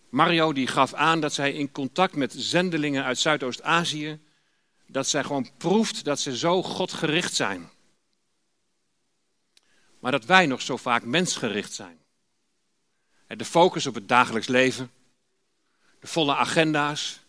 Mario 0.10 0.54
die 0.54 0.68
gaf 0.68 0.94
aan 0.94 1.22
dat 1.22 1.34
zij 1.34 1.54
in 1.54 1.72
contact 1.72 2.16
met 2.16 2.34
zendelingen 2.34 3.04
uit 3.04 3.20
Zuidoost-Azië, 3.20 4.20
dat 4.86 5.08
zij 5.08 5.24
gewoon 5.24 5.50
proeft 5.58 6.04
dat 6.04 6.20
ze 6.20 6.38
zo 6.38 6.64
godgericht 6.64 7.34
zijn. 7.34 7.70
Maar 10.00 10.12
dat 10.12 10.26
wij 10.26 10.46
nog 10.46 10.62
zo 10.62 10.78
vaak 10.78 11.04
mensgericht 11.04 11.74
zijn. 11.74 12.00
De 13.28 13.46
focus 13.46 13.86
op 13.86 13.96
het 13.96 14.08
dagelijks 14.08 14.48
leven, 14.48 14.92
de 16.00 16.08
volle 16.08 16.36
agenda's, 16.36 17.20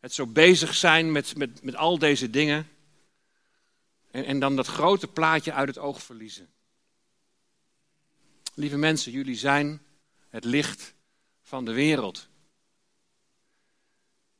het 0.00 0.14
zo 0.14 0.26
bezig 0.26 0.74
zijn 0.74 1.12
met, 1.12 1.36
met, 1.36 1.62
met 1.62 1.76
al 1.76 1.98
deze 1.98 2.30
dingen 2.30 2.68
en, 4.10 4.24
en 4.24 4.40
dan 4.40 4.56
dat 4.56 4.66
grote 4.66 5.08
plaatje 5.08 5.52
uit 5.52 5.68
het 5.68 5.78
oog 5.78 6.02
verliezen. 6.02 6.48
Lieve 8.54 8.76
mensen, 8.76 9.12
jullie 9.12 9.36
zijn 9.36 9.82
het 10.28 10.44
licht 10.44 10.94
van 11.42 11.64
de 11.64 11.72
wereld. 11.72 12.28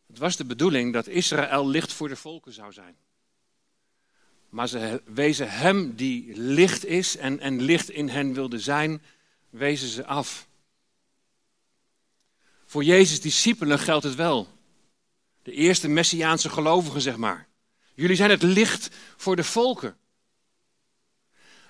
Het 0.06 0.18
was 0.18 0.36
de 0.36 0.44
bedoeling 0.44 0.92
dat 0.92 1.06
Israël 1.06 1.68
licht 1.68 1.92
voor 1.92 2.08
de 2.08 2.16
volken 2.16 2.52
zou 2.52 2.72
zijn. 2.72 2.96
Maar 4.48 4.68
ze 4.68 5.02
wezen 5.04 5.50
hem 5.50 5.94
die 5.94 6.36
licht 6.36 6.84
is 6.84 7.16
en, 7.16 7.40
en 7.40 7.62
licht 7.62 7.90
in 7.90 8.08
hen 8.08 8.32
wilde 8.32 8.58
zijn, 8.58 9.02
wezen 9.50 9.88
ze 9.88 10.06
af. 10.06 10.48
Voor 12.66 12.84
Jezus' 12.84 13.20
discipelen 13.20 13.78
geldt 13.78 14.04
het 14.04 14.14
wel. 14.14 14.48
De 15.42 15.52
eerste 15.52 15.88
Messiaanse 15.88 16.48
gelovigen, 16.48 17.00
zeg 17.00 17.16
maar. 17.16 17.48
Jullie 18.00 18.16
zijn 18.16 18.30
het 18.30 18.42
licht 18.42 18.88
voor 19.16 19.36
de 19.36 19.44
volken. 19.44 19.96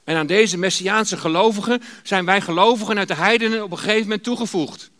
En 0.04 0.16
aan 0.16 0.26
deze 0.26 0.58
Messiaanse 0.58 1.16
gelovigen 1.16 1.82
zijn 2.02 2.24
wij 2.24 2.40
gelovigen 2.40 2.98
uit 2.98 3.08
de 3.08 3.14
heidenen 3.14 3.62
op 3.62 3.70
een 3.70 3.78
gegeven 3.78 4.02
moment 4.02 4.22
toegevoegd. 4.22 4.90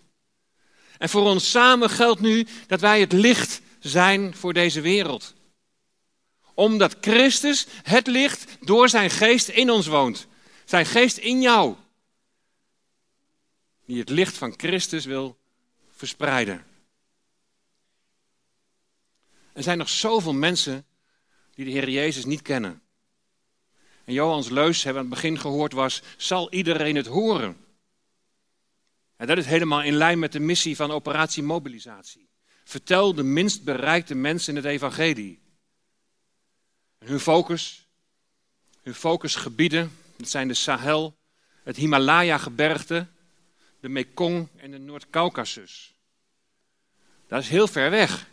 En 0.99 1.09
voor 1.09 1.23
ons 1.23 1.51
samen 1.51 1.91
geldt 1.91 2.21
nu 2.21 2.47
dat 2.67 2.81
wij 2.81 3.01
het 3.01 3.13
licht 3.13 3.61
zijn 3.79 4.35
voor 4.35 4.53
deze 4.53 4.81
wereld. 4.81 5.35
Omdat 6.55 6.97
Christus, 7.01 7.67
het 7.83 8.07
licht, 8.07 8.57
door 8.61 8.89
zijn 8.89 9.11
geest 9.11 9.49
in 9.49 9.71
ons 9.71 9.87
woont. 9.87 10.27
Zijn 10.65 10.87
geest 10.87 11.17
in 11.17 11.41
jou. 11.41 11.75
Die 13.85 13.99
het 13.99 14.09
licht 14.09 14.37
van 14.39 14.55
Christus 14.57 15.05
wil 15.05 15.39
verspreiden. 15.97 16.65
Er 19.53 19.63
zijn 19.63 19.79
nog 19.79 19.89
zoveel 19.89 20.35
mensen 20.35 20.85
die 21.65 21.73
de 21.75 21.81
Heer 21.81 21.91
Jezus 21.91 22.25
niet 22.25 22.43
kennen. 22.43 22.83
En 24.05 24.13
Johans 24.13 24.49
Leus, 24.49 24.83
hebben 24.83 25.03
we 25.03 25.09
aan 25.09 25.15
het 25.15 25.23
begin 25.23 25.39
gehoord, 25.39 25.73
was: 25.73 26.03
zal 26.17 26.53
iedereen 26.53 26.97
het 26.97 27.07
horen? 27.07 27.57
En 29.17 29.27
dat 29.27 29.39
is 29.39 29.47
helemaal 29.47 29.83
in 29.83 29.95
lijn 29.95 30.19
met 30.19 30.33
de 30.33 30.41
missie 30.41 30.77
van 30.77 30.91
Operatie 30.91 31.43
Mobilisatie. 31.43 32.29
Vertel 32.65 33.15
de 33.15 33.23
minst 33.23 33.65
bereikte 33.65 34.15
mensen 34.15 34.57
het 34.57 34.65
evangelie. 34.65 35.41
hun 36.99 37.21
focus, 37.21 37.89
hun 38.83 38.95
focusgebieden, 38.95 39.93
dat 40.17 40.29
zijn 40.29 40.49
de 40.49 40.55
Sahel, 40.55 41.17
het 41.63 41.77
Himalaya-gebergte, 41.77 43.07
de 43.81 43.89
Mekong 43.89 44.49
en 44.57 44.71
de 44.71 44.79
Noord-Caucasus. 44.79 45.95
Dat 47.29 47.43
is 47.43 47.49
heel 47.49 47.69
ver 47.69 47.91
weg. 47.91 48.29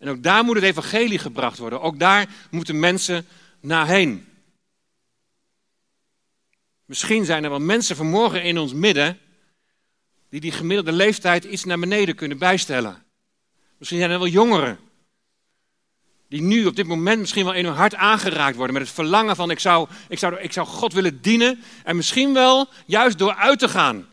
En 0.00 0.08
ook 0.08 0.22
daar 0.22 0.44
moet 0.44 0.54
het 0.54 0.64
evangelie 0.64 1.18
gebracht 1.18 1.58
worden. 1.58 1.80
Ook 1.80 1.98
daar 1.98 2.28
moeten 2.50 2.78
mensen 2.78 3.26
naar 3.60 3.86
heen. 3.86 4.26
Misschien 6.84 7.24
zijn 7.24 7.44
er 7.44 7.50
wel 7.50 7.60
mensen 7.60 7.96
vanmorgen 7.96 8.42
in 8.42 8.58
ons 8.58 8.72
midden 8.72 9.18
die 10.28 10.40
die 10.40 10.52
gemiddelde 10.52 10.92
leeftijd 10.92 11.44
iets 11.44 11.64
naar 11.64 11.78
beneden 11.78 12.14
kunnen 12.14 12.38
bijstellen. 12.38 13.02
Misschien 13.78 13.98
zijn 13.98 14.10
er 14.10 14.18
wel 14.18 14.28
jongeren 14.28 14.78
die 16.28 16.42
nu 16.42 16.66
op 16.66 16.76
dit 16.76 16.86
moment 16.86 17.20
misschien 17.20 17.44
wel 17.44 17.54
in 17.54 17.64
hun 17.64 17.74
hart 17.74 17.94
aangeraakt 17.94 18.56
worden 18.56 18.74
met 18.74 18.82
het 18.82 18.94
verlangen 18.94 19.36
van 19.36 19.50
ik 19.50 19.58
zou, 19.58 19.88
ik 20.08 20.18
zou, 20.18 20.40
ik 20.40 20.52
zou 20.52 20.66
God 20.66 20.92
willen 20.92 21.20
dienen 21.22 21.62
en 21.84 21.96
misschien 21.96 22.32
wel 22.32 22.68
juist 22.86 23.18
door 23.18 23.34
uit 23.34 23.58
te 23.58 23.68
gaan. 23.68 24.06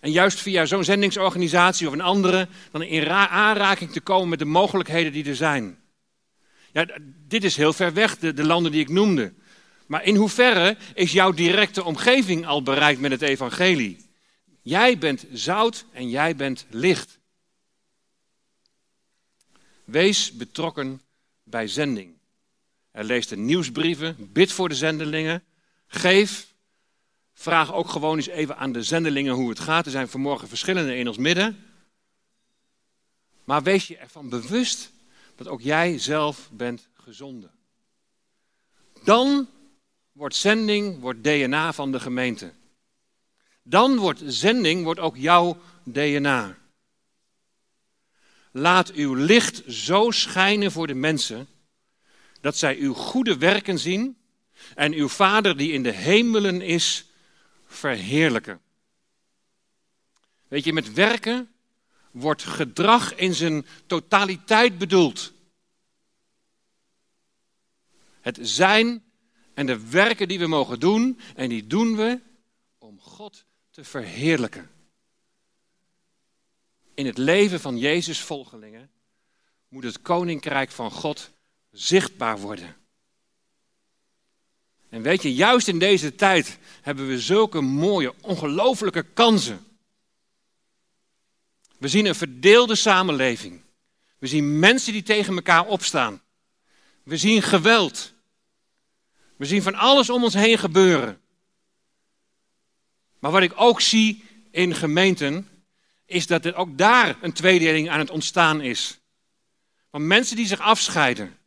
En 0.00 0.10
juist 0.10 0.40
via 0.40 0.64
zo'n 0.64 0.84
zendingsorganisatie 0.84 1.86
of 1.86 1.92
een 1.92 2.00
andere 2.00 2.48
dan 2.70 2.82
in 2.82 3.08
aanraking 3.08 3.92
te 3.92 4.00
komen 4.00 4.28
met 4.28 4.38
de 4.38 4.44
mogelijkheden 4.44 5.12
die 5.12 5.24
er 5.24 5.36
zijn. 5.36 5.78
Ja, 6.72 6.86
dit 7.28 7.44
is 7.44 7.56
heel 7.56 7.72
ver 7.72 7.92
weg, 7.92 8.18
de, 8.18 8.32
de 8.32 8.44
landen 8.44 8.72
die 8.72 8.80
ik 8.80 8.88
noemde. 8.88 9.32
Maar 9.86 10.04
in 10.04 10.16
hoeverre 10.16 10.76
is 10.94 11.12
jouw 11.12 11.32
directe 11.32 11.84
omgeving 11.84 12.46
al 12.46 12.62
bereikt 12.62 13.00
met 13.00 13.10
het 13.10 13.22
evangelie? 13.22 14.08
Jij 14.62 14.98
bent 14.98 15.24
zout 15.32 15.84
en 15.92 16.10
jij 16.10 16.36
bent 16.36 16.66
licht. 16.70 17.18
Wees 19.84 20.32
betrokken 20.32 21.02
bij 21.42 21.66
zending. 21.66 22.18
Er 22.90 23.04
de 23.28 23.36
nieuwsbrieven, 23.36 24.16
bid 24.32 24.52
voor 24.52 24.68
de 24.68 24.74
zendelingen, 24.74 25.44
geef. 25.86 26.49
Vraag 27.40 27.72
ook 27.72 27.88
gewoon 27.88 28.16
eens 28.16 28.26
even 28.26 28.56
aan 28.56 28.72
de 28.72 28.82
zendelingen 28.82 29.34
hoe 29.34 29.48
het 29.48 29.60
gaat. 29.60 29.84
Er 29.84 29.90
zijn 29.90 30.08
vanmorgen 30.08 30.48
verschillende 30.48 30.96
in 30.96 31.08
ons 31.08 31.16
midden. 31.16 31.64
Maar 33.44 33.62
wees 33.62 33.86
je 33.86 33.96
ervan 33.96 34.28
bewust 34.28 34.90
dat 35.36 35.48
ook 35.48 35.60
jij 35.60 35.98
zelf 35.98 36.48
bent 36.52 36.88
gezonden. 36.94 37.50
Dan 39.04 39.48
wordt 40.12 40.34
zending, 40.34 41.00
wordt 41.00 41.24
DNA 41.24 41.72
van 41.72 41.92
de 41.92 42.00
gemeente. 42.00 42.52
Dan 43.62 43.96
wordt 43.96 44.22
zending, 44.26 44.84
wordt 44.84 45.00
ook 45.00 45.16
jouw 45.16 45.58
DNA. 45.84 46.56
Laat 48.50 48.92
uw 48.92 49.14
licht 49.14 49.62
zo 49.68 50.10
schijnen 50.10 50.72
voor 50.72 50.86
de 50.86 50.94
mensen, 50.94 51.48
dat 52.40 52.56
zij 52.56 52.76
uw 52.76 52.94
goede 52.94 53.38
werken 53.38 53.78
zien 53.78 54.16
en 54.74 54.92
uw 54.92 55.08
Vader 55.08 55.56
die 55.56 55.72
in 55.72 55.82
de 55.82 55.92
hemelen 55.92 56.60
is, 56.60 57.04
verheerlijken. 57.70 58.60
Weet 60.48 60.64
je, 60.64 60.72
met 60.72 60.92
werken 60.92 61.52
wordt 62.10 62.42
gedrag 62.42 63.14
in 63.14 63.34
zijn 63.34 63.66
totaliteit 63.86 64.78
bedoeld. 64.78 65.32
Het 68.20 68.38
zijn 68.40 69.04
en 69.54 69.66
de 69.66 69.88
werken 69.88 70.28
die 70.28 70.38
we 70.38 70.46
mogen 70.46 70.80
doen, 70.80 71.20
en 71.34 71.48
die 71.48 71.66
doen 71.66 71.96
we 71.96 72.20
om 72.78 73.00
God 73.00 73.44
te 73.70 73.84
verheerlijken. 73.84 74.70
In 76.94 77.06
het 77.06 77.18
leven 77.18 77.60
van 77.60 77.78
Jezus' 77.78 78.20
volgelingen 78.20 78.90
moet 79.68 79.84
het 79.84 80.02
koninkrijk 80.02 80.70
van 80.70 80.90
God 80.90 81.30
zichtbaar 81.70 82.38
worden. 82.38 82.76
En 84.90 85.02
weet 85.02 85.22
je, 85.22 85.34
juist 85.34 85.68
in 85.68 85.78
deze 85.78 86.14
tijd 86.14 86.58
hebben 86.82 87.08
we 87.08 87.20
zulke 87.20 87.60
mooie, 87.60 88.14
ongelofelijke 88.20 89.02
kansen. 89.02 89.64
We 91.78 91.88
zien 91.88 92.06
een 92.06 92.14
verdeelde 92.14 92.74
samenleving. 92.74 93.62
We 94.18 94.26
zien 94.26 94.58
mensen 94.58 94.92
die 94.92 95.02
tegen 95.02 95.34
elkaar 95.34 95.66
opstaan. 95.66 96.22
We 97.02 97.16
zien 97.16 97.42
geweld. 97.42 98.12
We 99.36 99.44
zien 99.44 99.62
van 99.62 99.74
alles 99.74 100.10
om 100.10 100.24
ons 100.24 100.34
heen 100.34 100.58
gebeuren. 100.58 101.20
Maar 103.18 103.30
wat 103.30 103.42
ik 103.42 103.52
ook 103.54 103.80
zie 103.80 104.24
in 104.50 104.74
gemeenten, 104.74 105.48
is 106.06 106.26
dat 106.26 106.44
er 106.44 106.54
ook 106.54 106.78
daar 106.78 107.16
een 107.20 107.32
tweedeling 107.32 107.90
aan 107.90 107.98
het 107.98 108.10
ontstaan 108.10 108.60
is. 108.60 109.00
Van 109.90 110.06
mensen 110.06 110.36
die 110.36 110.46
zich 110.46 110.60
afscheiden. 110.60 111.38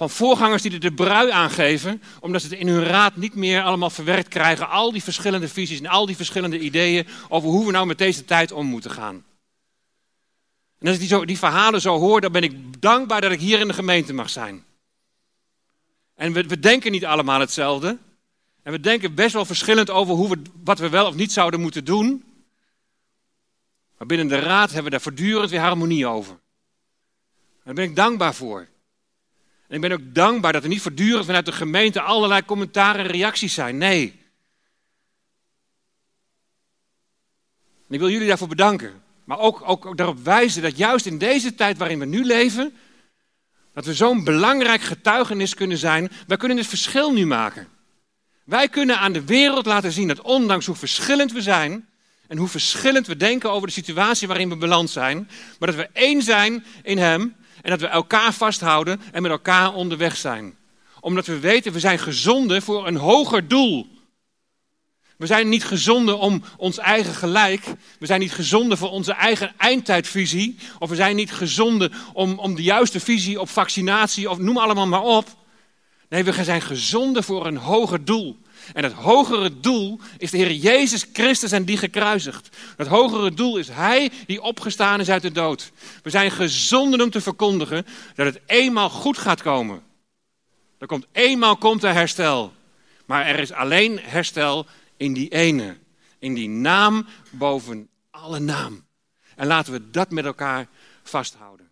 Van 0.00 0.10
voorgangers 0.10 0.62
die 0.62 0.72
er 0.72 0.80
de 0.80 0.92
brui 0.92 1.30
aangeven, 1.30 2.02
omdat 2.20 2.42
ze 2.42 2.48
het 2.48 2.58
in 2.58 2.68
hun 2.68 2.84
raad 2.84 3.16
niet 3.16 3.34
meer 3.34 3.62
allemaal 3.62 3.90
verwerkt 3.90 4.28
krijgen. 4.28 4.68
Al 4.68 4.92
die 4.92 5.02
verschillende 5.02 5.48
visies 5.48 5.78
en 5.78 5.86
al 5.86 6.06
die 6.06 6.16
verschillende 6.16 6.58
ideeën 6.58 7.06
over 7.28 7.48
hoe 7.48 7.66
we 7.66 7.72
nou 7.72 7.86
met 7.86 7.98
deze 7.98 8.24
tijd 8.24 8.52
om 8.52 8.66
moeten 8.66 8.90
gaan. 8.90 9.24
En 10.78 10.86
als 10.86 10.94
ik 10.94 11.00
die, 11.00 11.08
zo, 11.08 11.24
die 11.24 11.38
verhalen 11.38 11.80
zo 11.80 11.98
hoor, 11.98 12.20
dan 12.20 12.32
ben 12.32 12.42
ik 12.42 12.82
dankbaar 12.82 13.20
dat 13.20 13.32
ik 13.32 13.40
hier 13.40 13.60
in 13.60 13.68
de 13.68 13.74
gemeente 13.74 14.12
mag 14.12 14.30
zijn. 14.30 14.64
En 16.14 16.32
we, 16.32 16.46
we 16.46 16.58
denken 16.58 16.92
niet 16.92 17.04
allemaal 17.04 17.40
hetzelfde. 17.40 17.98
En 18.62 18.72
we 18.72 18.80
denken 18.80 19.14
best 19.14 19.32
wel 19.32 19.44
verschillend 19.44 19.90
over 19.90 20.14
hoe 20.14 20.28
we, 20.28 20.42
wat 20.64 20.78
we 20.78 20.88
wel 20.88 21.06
of 21.06 21.14
niet 21.14 21.32
zouden 21.32 21.60
moeten 21.60 21.84
doen. 21.84 22.24
Maar 23.98 24.06
binnen 24.06 24.28
de 24.28 24.38
raad 24.38 24.66
hebben 24.66 24.84
we 24.84 24.90
daar 24.90 25.00
voortdurend 25.00 25.50
weer 25.50 25.60
harmonie 25.60 26.06
over. 26.06 26.32
En 26.32 27.60
daar 27.64 27.74
ben 27.74 27.84
ik 27.84 27.96
dankbaar 27.96 28.34
voor. 28.34 28.68
En 29.70 29.76
ik 29.76 29.80
ben 29.80 29.92
ook 29.92 30.14
dankbaar 30.14 30.52
dat 30.52 30.62
er 30.62 30.68
niet 30.68 30.80
voortdurend 30.82 31.26
vanuit 31.26 31.46
de 31.46 31.52
gemeente 31.52 32.00
allerlei 32.00 32.44
commentaren 32.44 33.04
en 33.04 33.10
reacties 33.10 33.54
zijn. 33.54 33.78
Nee. 33.78 34.20
Ik 37.88 37.98
wil 37.98 38.10
jullie 38.10 38.28
daarvoor 38.28 38.48
bedanken. 38.48 39.02
Maar 39.24 39.38
ook, 39.38 39.62
ook, 39.64 39.86
ook 39.86 39.96
daarop 39.96 40.24
wijzen 40.24 40.62
dat 40.62 40.76
juist 40.76 41.06
in 41.06 41.18
deze 41.18 41.54
tijd 41.54 41.78
waarin 41.78 41.98
we 41.98 42.04
nu 42.04 42.24
leven, 42.24 42.76
dat 43.72 43.84
we 43.84 43.94
zo'n 43.94 44.24
belangrijk 44.24 44.80
getuigenis 44.80 45.54
kunnen 45.54 45.78
zijn. 45.78 46.10
Wij 46.26 46.36
kunnen 46.36 46.56
het 46.56 46.66
verschil 46.66 47.12
nu 47.12 47.26
maken. 47.26 47.68
Wij 48.44 48.68
kunnen 48.68 48.98
aan 48.98 49.12
de 49.12 49.24
wereld 49.24 49.66
laten 49.66 49.92
zien 49.92 50.08
dat 50.08 50.20
ondanks 50.20 50.66
hoe 50.66 50.76
verschillend 50.76 51.32
we 51.32 51.42
zijn 51.42 51.88
en 52.26 52.36
hoe 52.36 52.48
verschillend 52.48 53.06
we 53.06 53.16
denken 53.16 53.50
over 53.50 53.66
de 53.66 53.72
situatie 53.72 54.28
waarin 54.28 54.48
we 54.48 54.56
beland 54.56 54.90
zijn, 54.90 55.30
maar 55.58 55.68
dat 55.68 55.78
we 55.78 55.88
één 55.92 56.22
zijn 56.22 56.64
in 56.82 56.98
Hem 56.98 57.34
en 57.62 57.70
dat 57.70 57.80
we 57.80 57.86
elkaar 57.86 58.32
vasthouden 58.32 59.00
en 59.12 59.22
met 59.22 59.30
elkaar 59.30 59.74
onderweg 59.74 60.16
zijn. 60.16 60.58
Omdat 61.00 61.26
we 61.26 61.38
weten, 61.38 61.72
we 61.72 61.80
zijn 61.80 61.98
gezonden 61.98 62.62
voor 62.62 62.86
een 62.86 62.96
hoger 62.96 63.48
doel. 63.48 63.98
We 65.16 65.26
zijn 65.26 65.48
niet 65.48 65.64
gezonden 65.64 66.18
om 66.18 66.42
ons 66.56 66.78
eigen 66.78 67.14
gelijk. 67.14 67.64
We 67.98 68.06
zijn 68.06 68.20
niet 68.20 68.32
gezonden 68.32 68.78
voor 68.78 68.90
onze 68.90 69.12
eigen 69.12 69.54
eindtijdvisie. 69.56 70.58
Of 70.78 70.88
we 70.88 70.94
zijn 70.94 71.16
niet 71.16 71.32
gezonden 71.32 71.92
om, 72.12 72.38
om 72.38 72.54
de 72.54 72.62
juiste 72.62 73.00
visie 73.00 73.40
op 73.40 73.48
vaccinatie 73.48 74.30
of 74.30 74.38
noem 74.38 74.58
allemaal 74.58 74.86
maar 74.86 75.02
op. 75.02 75.28
Nee, 76.08 76.24
we 76.24 76.44
zijn 76.44 76.62
gezonden 76.62 77.24
voor 77.24 77.46
een 77.46 77.56
hoger 77.56 78.04
doel. 78.04 78.38
En 78.72 78.82
het 78.82 78.92
hogere 78.92 79.60
doel 79.60 80.00
is 80.18 80.30
de 80.30 80.36
Heer 80.36 80.52
Jezus 80.52 81.06
Christus 81.12 81.52
en 81.52 81.64
die 81.64 81.76
gekruisigd. 81.76 82.56
Het 82.76 82.86
hogere 82.86 83.34
doel 83.34 83.56
is 83.56 83.68
Hij 83.68 84.10
die 84.26 84.42
opgestaan 84.42 85.00
is 85.00 85.10
uit 85.10 85.22
de 85.22 85.32
dood. 85.32 85.72
We 86.02 86.10
zijn 86.10 86.30
gezonden 86.30 87.00
om 87.00 87.10
te 87.10 87.20
verkondigen 87.20 87.86
dat 88.14 88.26
het 88.26 88.40
eenmaal 88.46 88.90
goed 88.90 89.18
gaat 89.18 89.42
komen. 89.42 89.82
Er 90.78 90.86
komt 90.86 91.06
eenmaal 91.12 91.56
komt 91.56 91.84
er 91.84 91.92
herstel. 91.92 92.52
Maar 93.06 93.26
er 93.26 93.38
is 93.38 93.52
alleen 93.52 93.98
herstel 94.02 94.66
in 94.96 95.12
die 95.12 95.28
ene. 95.28 95.76
In 96.18 96.34
die 96.34 96.48
naam 96.48 97.06
boven 97.30 97.88
alle 98.10 98.38
naam. 98.38 98.86
En 99.36 99.46
laten 99.46 99.72
we 99.72 99.90
dat 99.90 100.10
met 100.10 100.24
elkaar 100.24 100.68
vasthouden. 101.02 101.70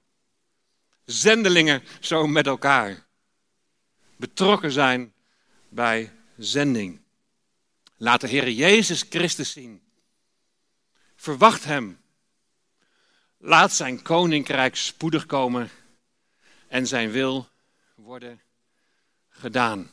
Zendelingen 1.05 1.82
zo 2.01 2.26
met 2.26 2.47
elkaar. 2.47 3.07
Betrokken 4.16 4.72
zijn 4.72 5.12
bij 5.68 6.12
zending. 6.39 7.01
Laat 7.97 8.20
de 8.20 8.28
Heer 8.28 8.51
Jezus 8.51 9.05
Christus 9.09 9.53
zien. 9.53 9.82
Verwacht 11.16 11.64
Hem. 11.64 12.01
Laat 13.39 13.72
Zijn 13.72 14.03
koninkrijk 14.03 14.76
spoedig 14.76 15.26
komen 15.26 15.70
en 16.68 16.86
Zijn 16.86 17.11
wil 17.11 17.49
worden 17.95 18.41
gedaan. 19.28 19.91